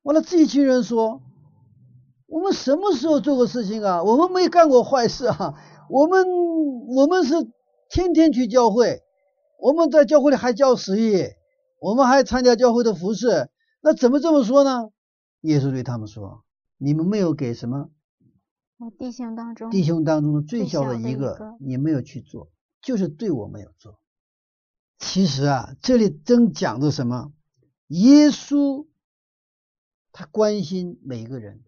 [0.03, 1.21] 完了，这一群人说：
[2.27, 4.03] 我们什么时候做过事情啊？
[4.03, 5.55] 我们没干过坏事啊！
[5.89, 6.25] 我们
[6.87, 7.35] 我们是。
[7.91, 9.01] 天天去教会，
[9.57, 11.23] 我们在教会里还教十一，
[11.81, 13.49] 我们还参加教会的服饰，
[13.81, 14.91] 那怎么这么说呢？
[15.41, 16.43] 耶稣对他们说
[16.77, 17.89] ：“你们没有给什么？
[18.77, 22.49] 我弟兄当中，弟兄当中的最小的一个，你没有去做，
[22.81, 23.99] 就是对我没有做。
[24.97, 27.33] 其实啊，这里正讲着什么？
[27.87, 28.87] 耶稣
[30.11, 31.63] 他关心每一个人，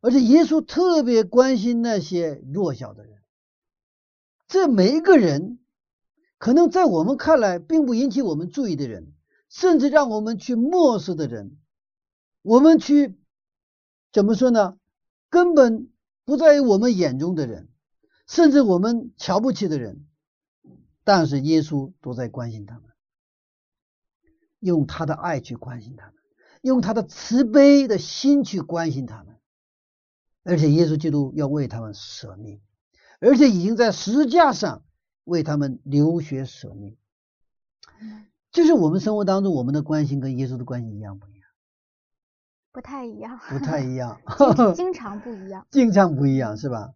[0.00, 3.18] 而且耶稣特别关心那些弱小的人。
[4.48, 5.58] 这每一个人。”
[6.40, 9.12] 可能在我们看来并不引起我们注意的人，
[9.50, 11.58] 甚至让我们去漠视的人，
[12.40, 13.20] 我们去
[14.10, 14.78] 怎么说呢？
[15.28, 15.90] 根本
[16.24, 17.68] 不在于我们眼中的人，
[18.26, 20.06] 甚至我们瞧不起的人，
[21.10, 22.84] 但是耶稣都在关心他们，
[24.60, 26.14] 用他的爱去关心他们，
[26.62, 29.40] 用他的慈悲的心去关心他们，
[30.44, 32.60] 而且耶稣基督要为他们舍命，
[33.18, 34.84] 而且已经在十字架上。
[35.24, 36.96] 为他们流血舍命，
[38.50, 41.44] 就是我们生活当中我们的关心跟耶稣的关心一样不一样？
[42.72, 44.20] 不太一样，不太一样，
[44.74, 46.94] 经常不一样，经常不一样是吧？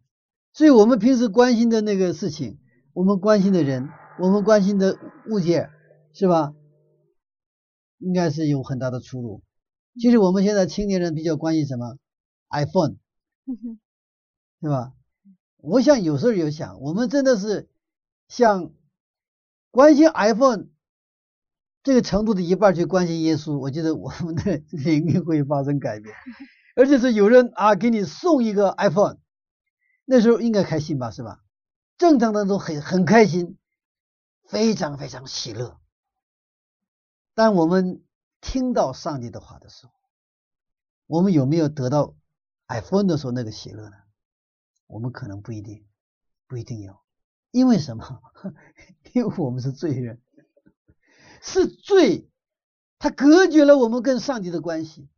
[0.53, 2.59] 所以我们平时关心的那个事情，
[2.93, 3.89] 我们关心的人，
[4.19, 4.99] 我们关心的
[5.29, 5.71] 物件，
[6.13, 6.55] 是吧？
[7.99, 9.43] 应该是有很大的出入。
[10.01, 11.99] 其实我们现在青年人比较关心什么
[12.51, 12.97] ？iPhone，
[14.61, 14.93] 是吧？
[15.59, 17.69] 我想有时候有想，我们真的是。
[18.27, 18.73] 像
[19.71, 20.69] 关心 iPhone
[21.83, 26.17] 这个程度的一半去关心耶稣，我觉得我们的灵命会发生改变，
[26.75, 29.19] 而且是有人啊给你送一个 iPhone，
[30.07, 31.45] 那时候应该开心吧，是吧？
[31.99, 33.59] 正常的都很很开心，
[34.49, 35.81] 非常非常喜乐。
[37.35, 38.05] 但我们
[38.41, 39.93] 听到上帝的话的时候，
[41.07, 42.15] 我们有没有得到
[42.69, 43.97] iPhone 的时候那个喜乐呢？
[44.87, 45.87] 我们可能不一定，
[46.47, 47.01] 不一定有。
[47.51, 48.23] 因为什么？
[49.15, 50.21] 因为我们是罪人，
[51.41, 52.29] 是罪，
[52.99, 55.09] 它隔绝了我们跟上帝的关系，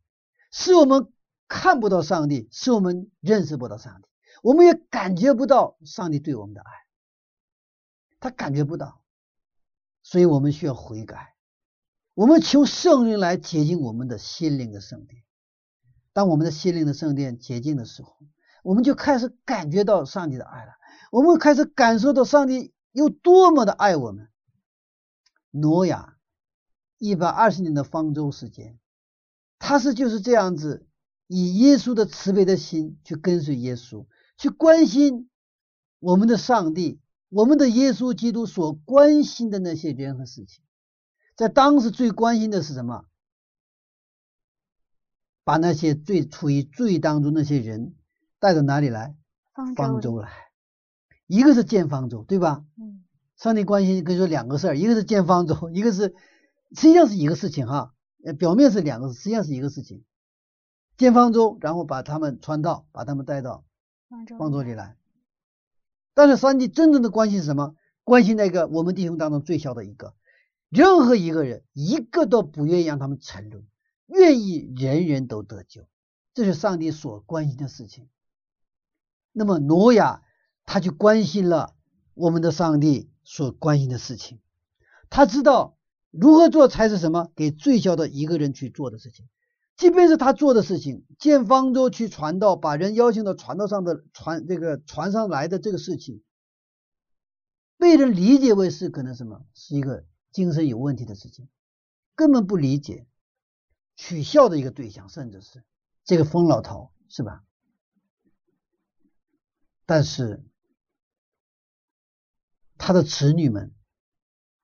[0.51, 1.11] 使我们
[1.47, 4.07] 看不到上帝，使我们认识不到上帝，
[4.41, 6.71] 我们也感觉不到上帝对我们的爱，
[8.19, 9.01] 他感觉不到，
[10.09, 11.35] 所以我们需要悔改，
[12.13, 15.21] 我们求圣灵来洁净我们的心灵的圣殿。
[16.13, 18.15] 当我们的心灵的圣殿洁净的时候，
[18.63, 20.71] 我们就开始感觉到上帝的爱了。
[21.11, 24.29] 我们开始感受到上帝有多么的爱我们。
[25.51, 26.15] 挪亚
[26.97, 28.79] 一百二十年的方舟时间，
[29.59, 30.87] 他是就是这样子，
[31.27, 34.05] 以耶稣的慈悲的心去跟随耶稣，
[34.37, 35.29] 去关心
[35.99, 40.63] 我们的上帝，我们的耶稣基督所关心的那些人和事情。
[41.35, 43.05] 在当时最关心的是什么？
[45.43, 47.95] 把那些最处于罪当中那些人
[48.39, 49.15] 带到哪里来？
[49.75, 50.29] 方舟来。
[51.25, 52.65] 一个是建方舟，对吧？
[52.79, 53.03] 嗯。
[53.35, 56.15] 上帝关心可以说两个事儿，一个是建方舟，一个是
[56.71, 57.93] 实际上是一个事情哈。
[58.39, 60.03] 表面是两个，实际上是一个事情。
[60.97, 63.63] 建方舟，然后把他们传道，把他们带到
[64.39, 64.97] 方舟里来。
[66.17, 67.75] 但是上帝真正的关心是什么？
[68.03, 70.15] 关心那个我们弟兄当中最小的一个，
[70.67, 73.67] 任何一个人，一个都不愿意让他们沉沦，
[74.07, 75.83] 愿意人人都得救，
[76.33, 78.09] 这是上帝所关心的事情。
[79.31, 80.23] 那么挪亚
[80.65, 81.75] 他就关心了
[82.15, 84.39] 我们的上帝所关心的事情，
[85.11, 85.77] 他知道
[86.09, 87.29] 如何做才是什么？
[87.35, 89.27] 给最小的一个人去做的事情，
[89.77, 96.23] 即便是他做的事情，建方舟去传道，把人邀请到传道上的船这个船上来的这个事情。
[97.77, 101.47] 被人理解为是可能什么是一个精神有问题的事情，
[102.15, 103.05] 根本不理解，
[103.95, 105.63] 取笑的一个对象，甚至是
[106.03, 107.43] 这个疯老头，是吧？
[109.85, 110.43] 但是
[112.79, 113.75] 他的子女们，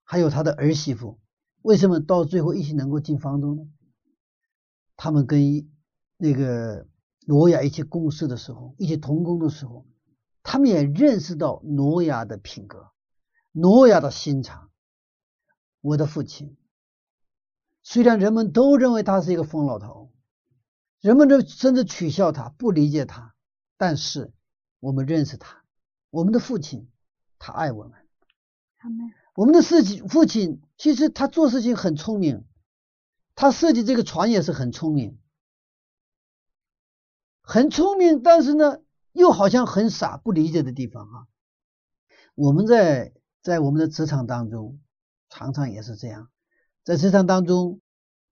[0.04, 1.20] 还有他的儿媳妇，
[1.62, 3.68] 为什么到最后一起能够进方舟呢？
[4.96, 5.70] 他们跟
[6.18, 6.88] 那个
[7.26, 9.86] 挪亚一起共事的时候，一起同工的时候，
[10.42, 12.92] 他们也认识到挪亚的品格。
[13.52, 14.72] 挪亚的心肠，
[15.80, 16.58] 我的父亲，
[17.84, 20.12] 虽然人们都认为他是一个疯老头，
[21.02, 23.36] 人们都甚至取笑他、不理解他，
[23.78, 24.34] 但是
[24.80, 25.64] 我们认识他，
[26.10, 26.90] 我们的父亲，
[27.38, 27.94] 他爱我们。
[29.36, 32.44] 我们的父亲，父亲其实他做事情很聪明，
[33.36, 35.20] 他设计这个船也是很聪明，
[37.42, 38.82] 很聪明，但是呢，
[39.12, 41.28] 又好像很傻，不理解的地方哈。
[42.36, 43.14] 我们在。
[43.44, 44.80] 在我们的职场当中，
[45.28, 46.32] 常常也是这样。
[46.86, 47.82] 在职场当中，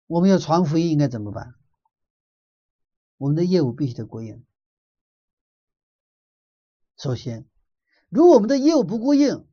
[0.05, 1.55] 我们要传福音，应该怎么办？
[3.17, 4.45] 我们的业务必须得过硬。
[6.95, 7.47] 首先，
[8.09, 9.47] 如果我们的业务不过硬，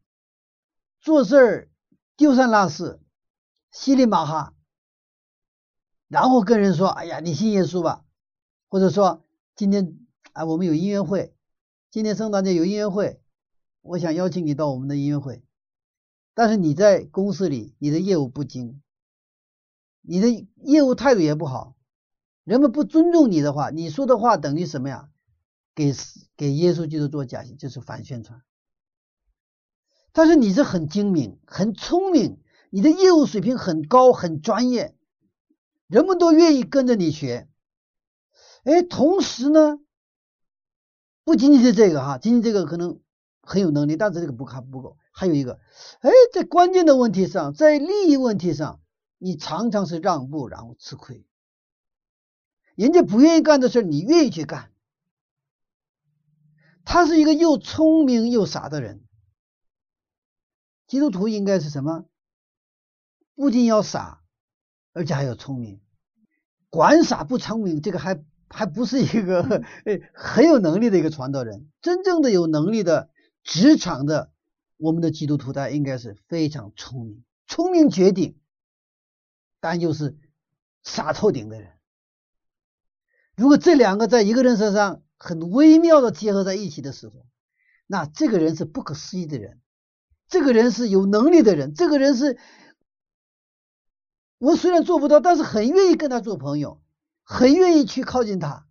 [1.00, 1.70] 做事儿
[2.18, 3.00] 丢三落四、
[3.72, 4.54] 稀里马哈，
[6.08, 8.04] 然后跟人说：“哎呀，你信耶稣吧。”
[8.68, 9.24] 或者说
[9.56, 9.96] ：“今天
[10.32, 11.34] 啊，我们有音乐会，
[11.90, 13.20] 今天圣诞节有音乐会，
[13.82, 15.42] 我想邀请你到我们的音乐会。”
[16.34, 18.82] 但是你在公司里，你的业务不精，
[20.02, 21.74] 你的业务态度也不好，
[22.44, 25.08] 人们不尊重你的话，你说的话等于什么呀？
[25.74, 25.94] 给
[26.36, 28.42] 给耶稣基督做假，就是反宣传。
[30.12, 34.95] 但是你是很精明、很聪明，你的业务水平很高、很专业，
[35.86, 37.48] 人们都愿意跟着你学。
[38.64, 39.78] 哎，同时呢，
[41.24, 43.00] 不仅仅是这个哈，仅仅这个可能
[43.42, 44.98] 很有能力，但是这个不还不够。
[45.12, 45.60] 还有一个，
[46.00, 48.80] 哎，在关键的问题上，在利益问题上，
[49.18, 51.24] 你常常是让步，然后吃亏。
[52.74, 54.72] 人家不愿意干的事你愿意去干。
[56.84, 59.02] 他是一个又聪明又傻的人。
[60.86, 62.04] 基督徒应该是什么？
[63.34, 64.22] 不仅要傻，
[64.96, 65.80] 而且还要聪明。
[66.70, 69.62] 管傻不聪明，这个还还不是一个
[70.14, 71.68] 很有能力的一个传道人。
[71.82, 73.10] 真正的有能力的
[73.44, 74.32] 职场的。
[74.78, 78.36] 我们的基督徒他应该是非常聪明，聪明绝顶，
[79.58, 80.18] 但又是
[80.82, 81.70] 傻透顶的人。
[83.36, 87.24] 如果这两个在一个人身上很微妙的结合在一起的时候，
[87.86, 89.60] 那这个人是不可思议的人，
[90.28, 92.36] 这个人是有能力的人，这个人是，
[94.38, 96.80] 我虽然做不到，但是很愿意跟他做朋友，
[97.22, 98.66] 很愿意去靠近他，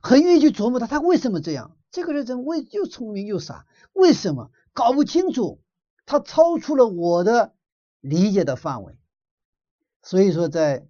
[0.00, 1.76] 很愿意去琢磨他，他为什么这样？
[1.90, 3.66] 这个人怎么为又聪明又傻？
[3.92, 4.50] 为什么？
[4.72, 5.60] 搞不清楚，
[6.04, 7.54] 他超出了我的
[8.00, 8.98] 理解的范围，
[10.02, 10.88] 所以说在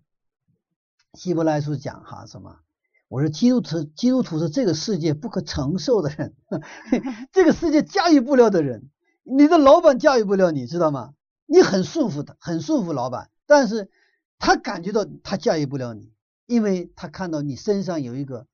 [1.13, 2.61] 希伯来书讲哈什么？
[3.09, 6.35] 我说基督徒，基督徒是这个世界不可承受的人，
[7.31, 8.91] 这个世界驾驭不了的人，
[9.23, 11.13] 你的老板驾驭不了你，知道吗？
[11.47, 13.91] 你很束缚他，很束缚老板，但是
[14.39, 16.13] 他感觉到他驾驭不了你，
[16.47, 18.47] 因为他看到你身上有一个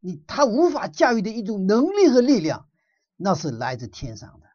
[0.00, 2.68] 你他无法驾驭的一种能力和力量，
[3.16, 4.46] 那是来自天上的。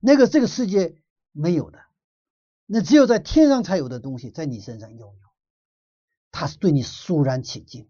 [0.00, 1.00] 那个这个世界
[1.32, 1.78] 没有的，
[2.66, 5.28] 那只有在天上才有的东西，在你身上拥有，
[6.30, 7.88] 他是对你肃然起敬。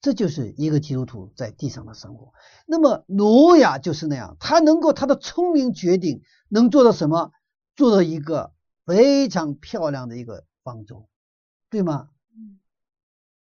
[0.00, 2.32] 这就是一个基督徒在地上的生活。
[2.66, 7.32] 那么挪亚就是那样，他能够他的聪明决定能做到什么？
[7.76, 8.53] 做到一个
[8.86, 11.08] 非常漂亮的一个方舟，
[11.70, 12.10] 对吗？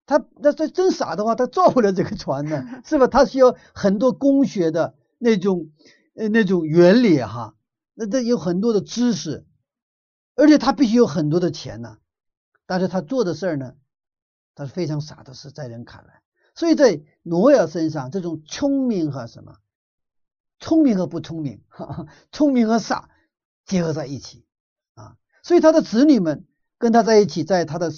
[0.07, 3.07] 他那他真傻的话，他造不了这个船呢， 是吧？
[3.07, 5.71] 他需要很多工学的那种。
[6.15, 7.57] 呃，那种原理哈，
[7.95, 9.47] 那这有很多的知识，
[10.35, 11.97] 而且他必须有很多的钱呢，
[12.67, 13.77] 但是他做的事儿呢，
[14.55, 16.21] 他是非常傻的事，在人看来。
[16.55, 19.57] 所以在挪亚身上，这种聪明和什么，
[20.61, 23.09] 聪明和不聪明，哈哈，聪明和傻
[23.65, 24.52] 结合在一起啊。
[25.43, 26.47] 所以他的子女们
[26.79, 27.91] 跟他在一起，在他的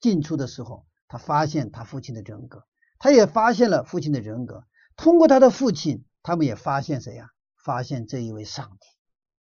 [0.00, 2.64] 进出的时候，他发现他父亲的人格，
[2.98, 4.64] 他也发现了父亲的人格。
[4.96, 7.30] 通过他的父亲，他们也发现谁呀？
[7.56, 8.86] 发现这一位上帝。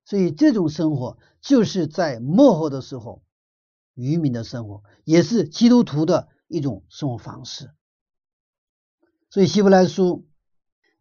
[0.05, 3.22] 所以这种生活就是在幕后的时候，
[3.95, 7.70] 渔民的生活，也是基督徒的一种生活方式。
[9.30, 10.26] 所以希伯来书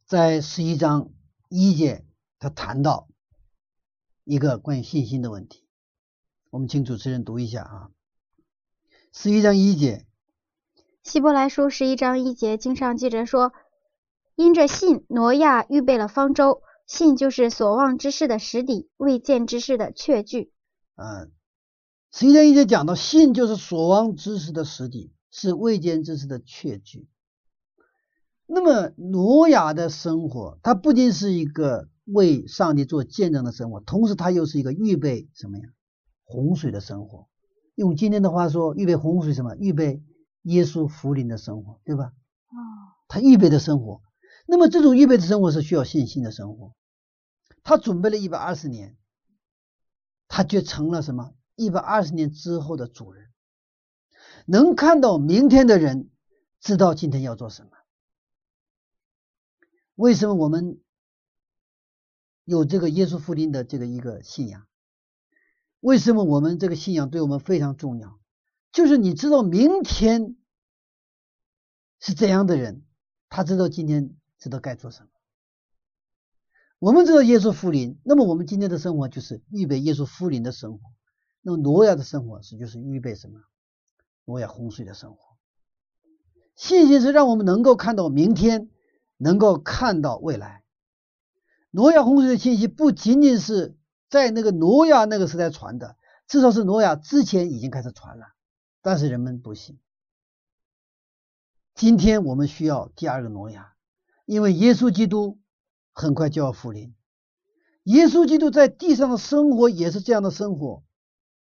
[0.06, 1.12] 在十一章
[1.50, 2.06] 一节，
[2.38, 3.08] 他谈到
[4.26, 5.67] 一个关于信心的问题。
[6.50, 7.90] 我们请主持人读一下啊，
[9.12, 10.06] 十一章一节，
[11.04, 13.52] 希伯来书十一章一节经上记着说
[14.36, 20.54] ：“因着信，挪亚预备了方舟。”信就是所望之事的实底，未见之事的确据。
[20.96, 21.34] 嗯，
[22.14, 27.10] 十一章一节讲到信就是所望之事的实底，是未见之事的确据。
[28.46, 35.66] 那么挪亚的生活，他不仅是一个为上帝做见证的生活，同时他又是一个预备什么呀？
[36.28, 37.28] 洪水的生活。
[37.74, 39.56] 用今天的话说，预备洪水什么？
[39.56, 40.04] 预备
[40.44, 42.14] 耶稣福临的生活，对吧？
[42.50, 42.54] 哦，
[43.08, 44.02] 他预备的生活。
[44.46, 46.76] 那么这种预备的生活是需要信心的生活。
[47.64, 48.98] 他准备了一百二十年，
[50.28, 51.34] 他就成了什么？
[51.56, 53.30] 一百二十年之后的主人，
[54.46, 56.10] 能看到明天的人，
[56.60, 57.72] 知道今天要做什么。
[59.96, 60.80] 为什么我们
[62.44, 64.67] 有这个耶稣福音的这个一个信仰？
[65.80, 68.20] 为什么我们这个信仰对我们非常重要？
[68.72, 70.36] 就是你知道明天
[72.00, 72.84] 是怎样的人，
[73.30, 75.10] 他知道今天知道该做什么。
[76.80, 80.80] 我们知道耶稣复临，那么我们今天的生活就是预备耶稣复临的生活。
[81.42, 83.40] 那么挪亚的生活是就是预备什么？
[84.26, 85.38] 挪亚洪水的生活。
[86.56, 88.70] 信心是让我们能够看到明天，
[89.18, 90.64] 能够看到未来。
[91.72, 93.76] 挪亚洪水的信息不仅仅是
[94.10, 95.98] 在那个挪亚那个时代传的，
[96.28, 98.26] 至少是挪亚之前已经开始传了，
[98.82, 99.80] 但是人们不信。
[101.76, 103.74] 今天我们需要第二个挪亚，
[104.26, 105.40] 因为耶稣基督。
[106.00, 106.94] 很快就要复临，
[107.86, 110.84] 耶稣基督在地上的生活也是这样的生活，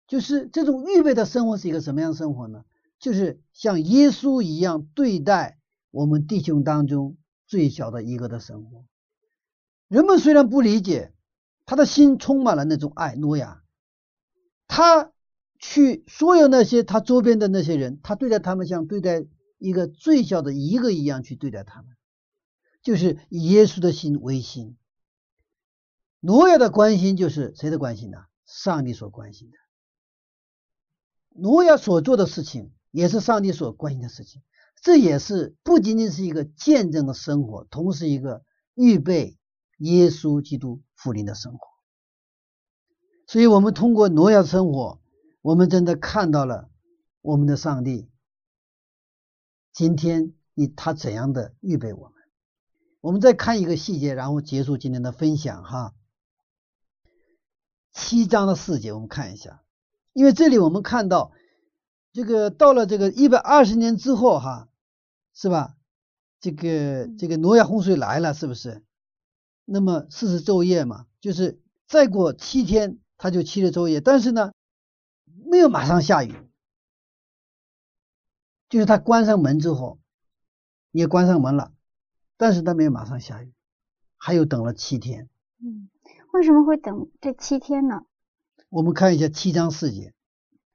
[0.10, 2.66] 就是这种预备的生活是一个什么样的生活呢？
[3.00, 5.58] 就是像耶稣一样对待
[5.90, 7.16] 我们弟兄当中
[7.48, 8.84] 最小的一个的生活。
[9.88, 11.14] 人们虽然不理解，
[11.66, 13.16] 他的心充满了那种爱。
[13.16, 13.64] 诺亚，
[14.68, 15.12] 他
[15.60, 19.26] 去所有那些他周边的那些人，他对待他们像对待
[19.58, 21.92] 一个最小的一个一样去对待他们。
[22.82, 24.76] 就是以耶稣的心为心，
[26.20, 28.18] 诺亚的关心就是谁的关心呢？
[28.46, 29.58] 上帝所关心的。
[31.40, 34.42] 诺亚所做的事情也是上帝所关心的事情，
[34.82, 38.44] 这也是不仅仅是一个见证的生活，同时一个
[38.74, 39.38] 预备
[39.82, 41.60] 耶稣基督福临的生活。
[43.28, 45.02] 所以，我们通过挪亚的生活，
[45.42, 46.70] 我们真的看到了
[47.22, 48.10] 我们的上帝
[49.72, 52.14] 今天以他怎样的预备我们。
[53.00, 55.96] 我们再看一个细节，然后结束今天的分享哈。
[57.94, 59.64] 七章的四节，我们看一下，
[60.14, 61.32] 因为这里我们看到
[62.14, 64.70] 这个到了这个一百二十年之后哈，
[65.34, 65.78] 是吧？
[66.40, 68.84] 这个这个挪亚洪水来了，是不是？
[69.74, 74.52] 那么四十昼夜嘛，就是再过七天，他就七十昼夜，但是呢，
[75.46, 76.36] 没有马上下雨，
[78.68, 79.98] 就是他关上门之后，
[80.92, 81.72] 也关上门了。
[82.36, 83.54] 但是他没有马上下雨，
[84.18, 85.30] 还有等了七天。
[85.64, 85.90] 嗯，
[86.34, 88.02] 为什么会等这七天呢？
[88.68, 90.14] 我们看一下七章四节。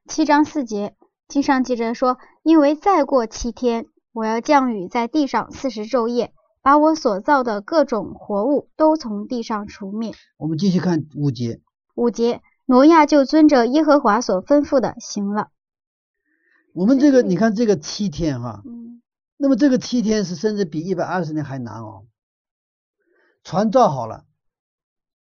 [0.07, 0.95] 七章四节
[1.27, 6.33] 经上记着说：“因为再过七天，我要降雨在地上四十昼夜，
[6.67, 11.61] 把我所造的各种活物都从地上除灭。”我们继续看五节。
[11.95, 15.49] 五节，挪亚就遵着耶和华所吩咐的行了。
[16.73, 18.63] 我们这个，你看这个七天哈。
[19.37, 22.05] 那么这个七天是甚至比一百二十年还难哦。
[23.45, 24.25] 船造好了，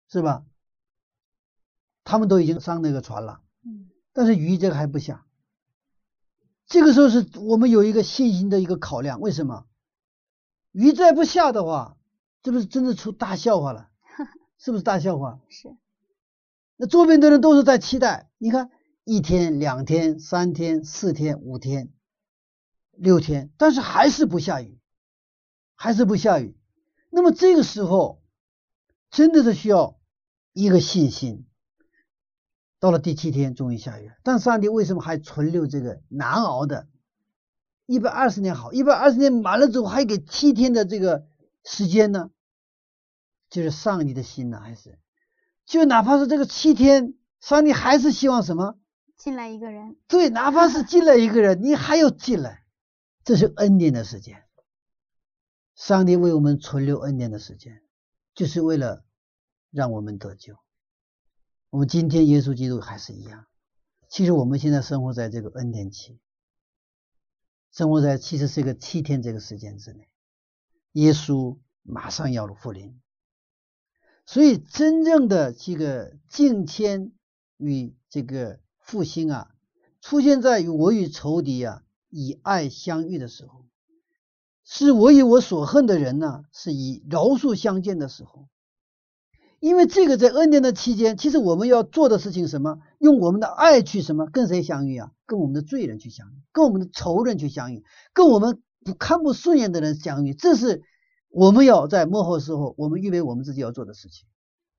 [0.07, 0.45] 是吧？
[2.05, 3.41] 他们都已经上那个船了，
[4.13, 5.25] 但是鱼这个还不下。
[6.65, 9.65] 这个时候是我们有一个信心的一个考量，为什么？
[10.75, 11.95] 雨再不下的话，
[12.43, 13.89] 这不是真的出大笑话了？
[14.59, 15.39] 是不是大笑话？
[15.47, 15.73] 是。
[16.75, 18.69] 那周边的人都是在期待，你看
[19.05, 21.93] 一天、两天、三天、四天、五天。
[22.91, 24.77] 六天，但是还是不下雨，
[25.75, 26.57] 还是不下雨。
[27.09, 28.21] 那么这个时候，
[29.09, 29.97] 真的是需要
[30.51, 31.45] 一个信心。
[32.79, 34.15] 到了第七天，终于下雨了。
[34.23, 36.89] 但上帝为什么还存留这个难熬的？
[37.85, 41.27] 一百二十年好，一百二十年满了之后，还给七天的这个
[41.63, 42.31] 时间呢？
[43.49, 44.99] 就是上帝的心呢，还是
[45.65, 48.77] 就哪怕是这个七天，上帝还是希望什么？
[49.17, 49.97] 进来一个人。
[50.07, 52.65] 对，哪怕是进来一个人， 你还要进来，
[53.23, 54.43] 这是恩典的时间。
[55.75, 57.81] 上帝为我们存留恩典的时间，
[58.33, 59.05] 就是为了
[59.71, 60.55] 让我们得救。
[61.69, 63.45] 我们今天耶稣基督还是一样。
[64.09, 66.19] 其实我们现在生活在这个恩典期。
[67.75, 70.07] 生活在其实是个七天这个时间之内，
[70.93, 73.01] 耶稣马上要复临，
[74.25, 77.11] 所以真正的这个敬天
[77.57, 79.51] 与这个复兴啊，
[79.99, 83.65] 出现在于我与仇敌啊以爱相遇的时候，
[84.63, 88.47] 是我与我所恨的人呢是以饶恕相见的时候。
[89.65, 92.77] 因为这个在恩典的期间，其实我们要做的事情什么？
[92.99, 94.27] 用我们的爱去什么？
[94.27, 95.11] 跟谁相遇啊？
[95.25, 100.35] 跟我们的罪人去相遇，跟我们的仇人去相遇，跟我们不看不顺眼的人相遇。
[100.35, 100.83] 这是
[101.29, 104.27] 我们要在幕后时候，我们预备我们自己要做的事情。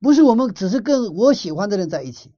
[0.01, 2.32] 不是我们只是跟我喜欢的人在一起，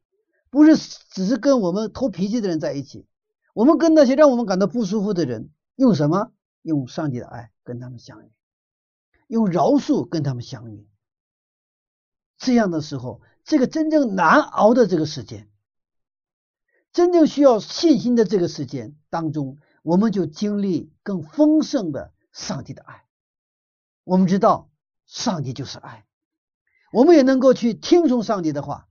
[0.48, 0.74] 不是
[1.10, 3.04] 只是跟我们偷脾气的人在一起。
[3.52, 6.32] 我们跟那些让我们感到不舒服的人，用什么？
[6.62, 8.30] 用上帝的爱跟他们相遇，
[9.26, 10.88] 用饶恕跟他们相遇。
[12.38, 15.50] 这样的时候，这个真正难熬的这个时间，
[16.92, 23.04] 真正需要信心的这个时间当中，我们就经历更丰盛的上帝的爱。
[24.04, 24.70] 我们知道，
[25.04, 26.06] 上帝就是爱，
[26.92, 28.88] 我们也能够去听从上帝的话，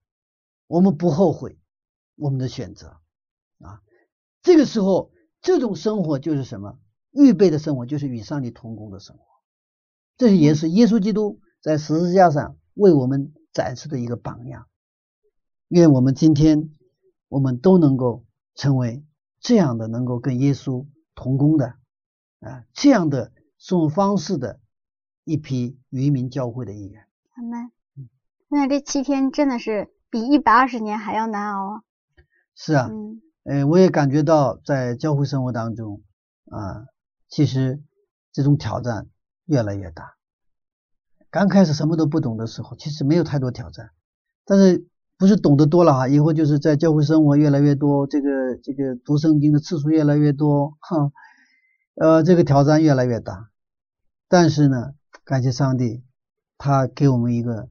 [0.67, 1.57] 我们不后悔
[2.15, 2.99] 我们的选择
[3.59, 3.81] 啊。
[4.41, 6.77] 这个时候，这种生活就是什么？
[7.11, 9.23] 预备的生活就是与上帝同工的生活。
[10.17, 12.57] 这也是耶稣基督在十字架上。
[12.77, 14.67] 为我们展示的一个榜样，
[15.67, 16.69] 愿我们今天
[17.27, 18.23] 我们都能够
[18.55, 19.03] 成为
[19.39, 21.75] 这样的，能够跟耶稣同工的
[22.39, 24.59] 啊，这样的生活方式的
[25.23, 27.07] 一批渔民教会的一员。
[27.33, 27.71] 阿门。
[28.47, 31.83] 那这七天真的是比一百二十年还要难熬啊！
[32.55, 32.89] 是啊，
[33.43, 36.01] 嗯，我也感觉到在教会生活当中
[36.45, 36.85] 啊，
[37.27, 37.83] 其实
[38.31, 39.07] 这种挑战
[39.45, 40.16] 越来越大。
[41.29, 43.91] 刚开始什么都不懂的时候，其实没有太多挑战，
[44.45, 51.11] 但是不是懂得多了哈，以后就是在教会生活越来越多，这个这个读圣经的次数越来越多，哈，
[51.95, 53.49] 呃，这个挑战越来越大。
[54.29, 54.93] 但是呢，
[55.25, 56.03] 感谢上帝，
[56.57, 57.69] 他给我们一个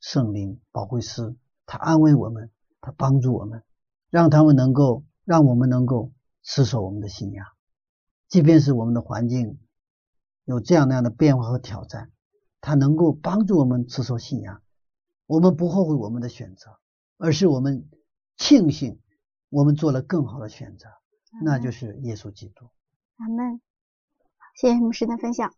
[0.00, 1.36] 圣灵保惠师，
[1.66, 3.62] 他安慰我们，他帮助我们，
[4.10, 7.46] 让他们能够让我们能够持守我们的信仰，
[8.28, 9.58] 即便是我们的环境
[10.44, 12.10] 有这样那样的变化和挑战。
[12.60, 14.62] 它能够帮助我们持守信仰，
[15.26, 16.78] 我们不后悔我们的选择，
[17.16, 17.88] 而是我们
[18.36, 19.00] 庆幸
[19.48, 20.88] 我们做了更好的选择，
[21.42, 22.70] 那就是耶稣基督。
[23.16, 23.60] 阿门。
[24.54, 25.54] 谢谢牧师的分享。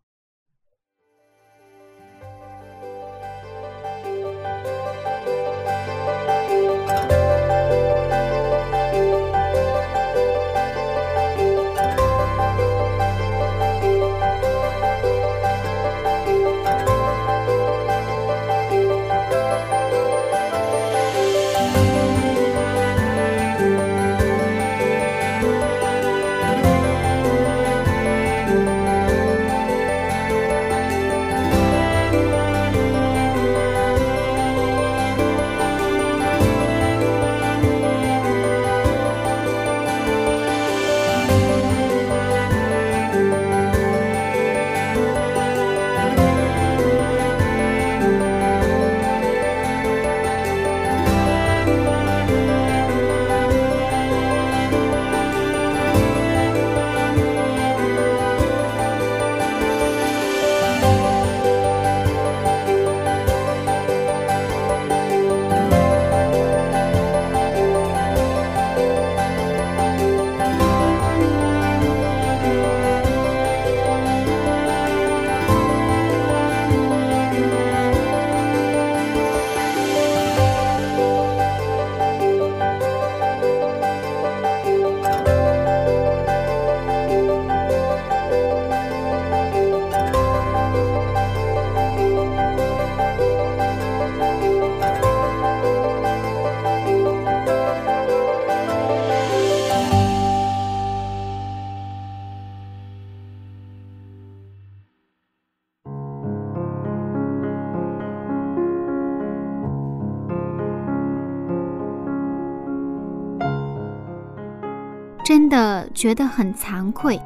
[115.31, 117.16] 真的觉得很惭愧，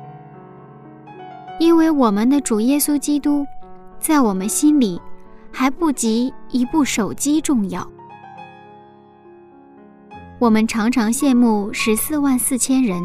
[1.59, 3.47] 因为我们的主耶稣基督，
[3.99, 5.01] 在我们心里
[5.51, 7.91] 还不及一部手机重要。
[10.39, 13.03] 我们常常羡慕十四万四千人，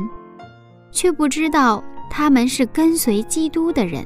[0.91, 4.06] 却不知道他们是跟随基督的人。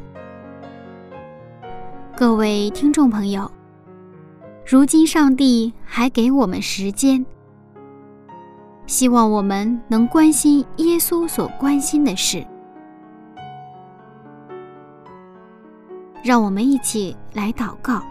[2.15, 3.51] 各位听众朋友，
[4.63, 7.25] 如今上帝还给我们时间。
[8.85, 12.45] 希望我们能关心耶稣所关心的事。
[16.23, 18.01] 让我们一起来祷告，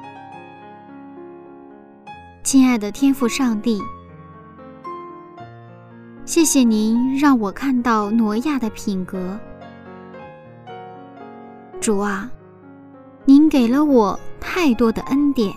[2.43, 3.81] 亲爱的天父上帝，
[6.27, 9.39] 谢谢您让我看到挪亚的品格。
[11.81, 12.31] 主啊，
[13.25, 15.55] 您给了我太多的恩典，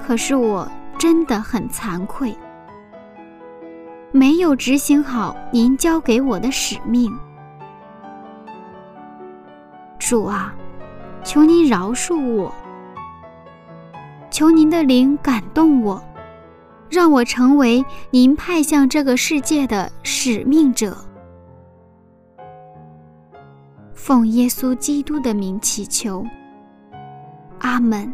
[0.00, 2.32] 可是我真的很惭愧。
[4.16, 7.14] 没有执行好您交给我的使命，
[9.98, 10.54] 主啊，
[11.22, 12.50] 求您饶恕我，
[14.30, 16.02] 求您的灵感动我，
[16.88, 20.96] 让我成为您派向这个世界的使命者。
[23.92, 26.24] 奉耶稣基督的名祈求，
[27.58, 28.10] 阿门。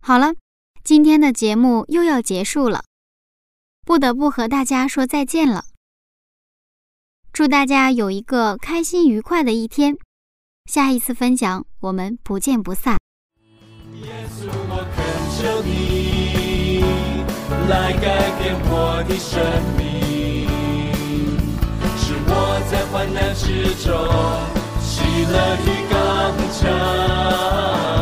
[0.00, 0.34] 好了，
[0.82, 2.84] 今天的节目又要结束了，
[3.84, 5.64] 不得不和大家说再见了。
[7.32, 9.96] 祝大家有一个开心愉快的一天，
[10.64, 12.98] 下一次分享我们不见不散。
[14.02, 15.04] 耶稣，我恳
[15.36, 16.80] 求你
[17.68, 19.38] 来改变我的生
[19.76, 20.48] 命，
[21.96, 22.32] 使我
[22.70, 23.86] 在患难之中
[24.80, 25.94] 喜乐与刚
[26.52, 27.97] 强。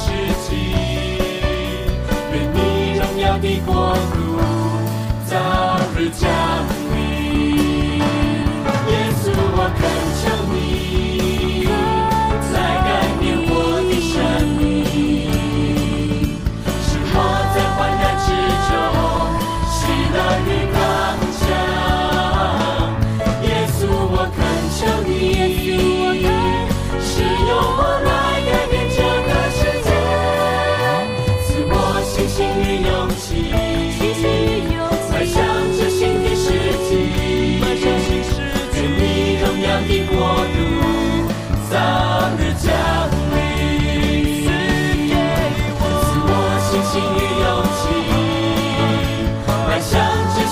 [0.00, 0.06] 世
[0.48, 0.50] 纪。
[2.32, 4.18] 愿你荣耀的国度
[5.26, 5.36] 早
[5.96, 6.69] 日降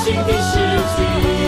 [0.08, 1.47] 心与勇气，迈向这新的世纪。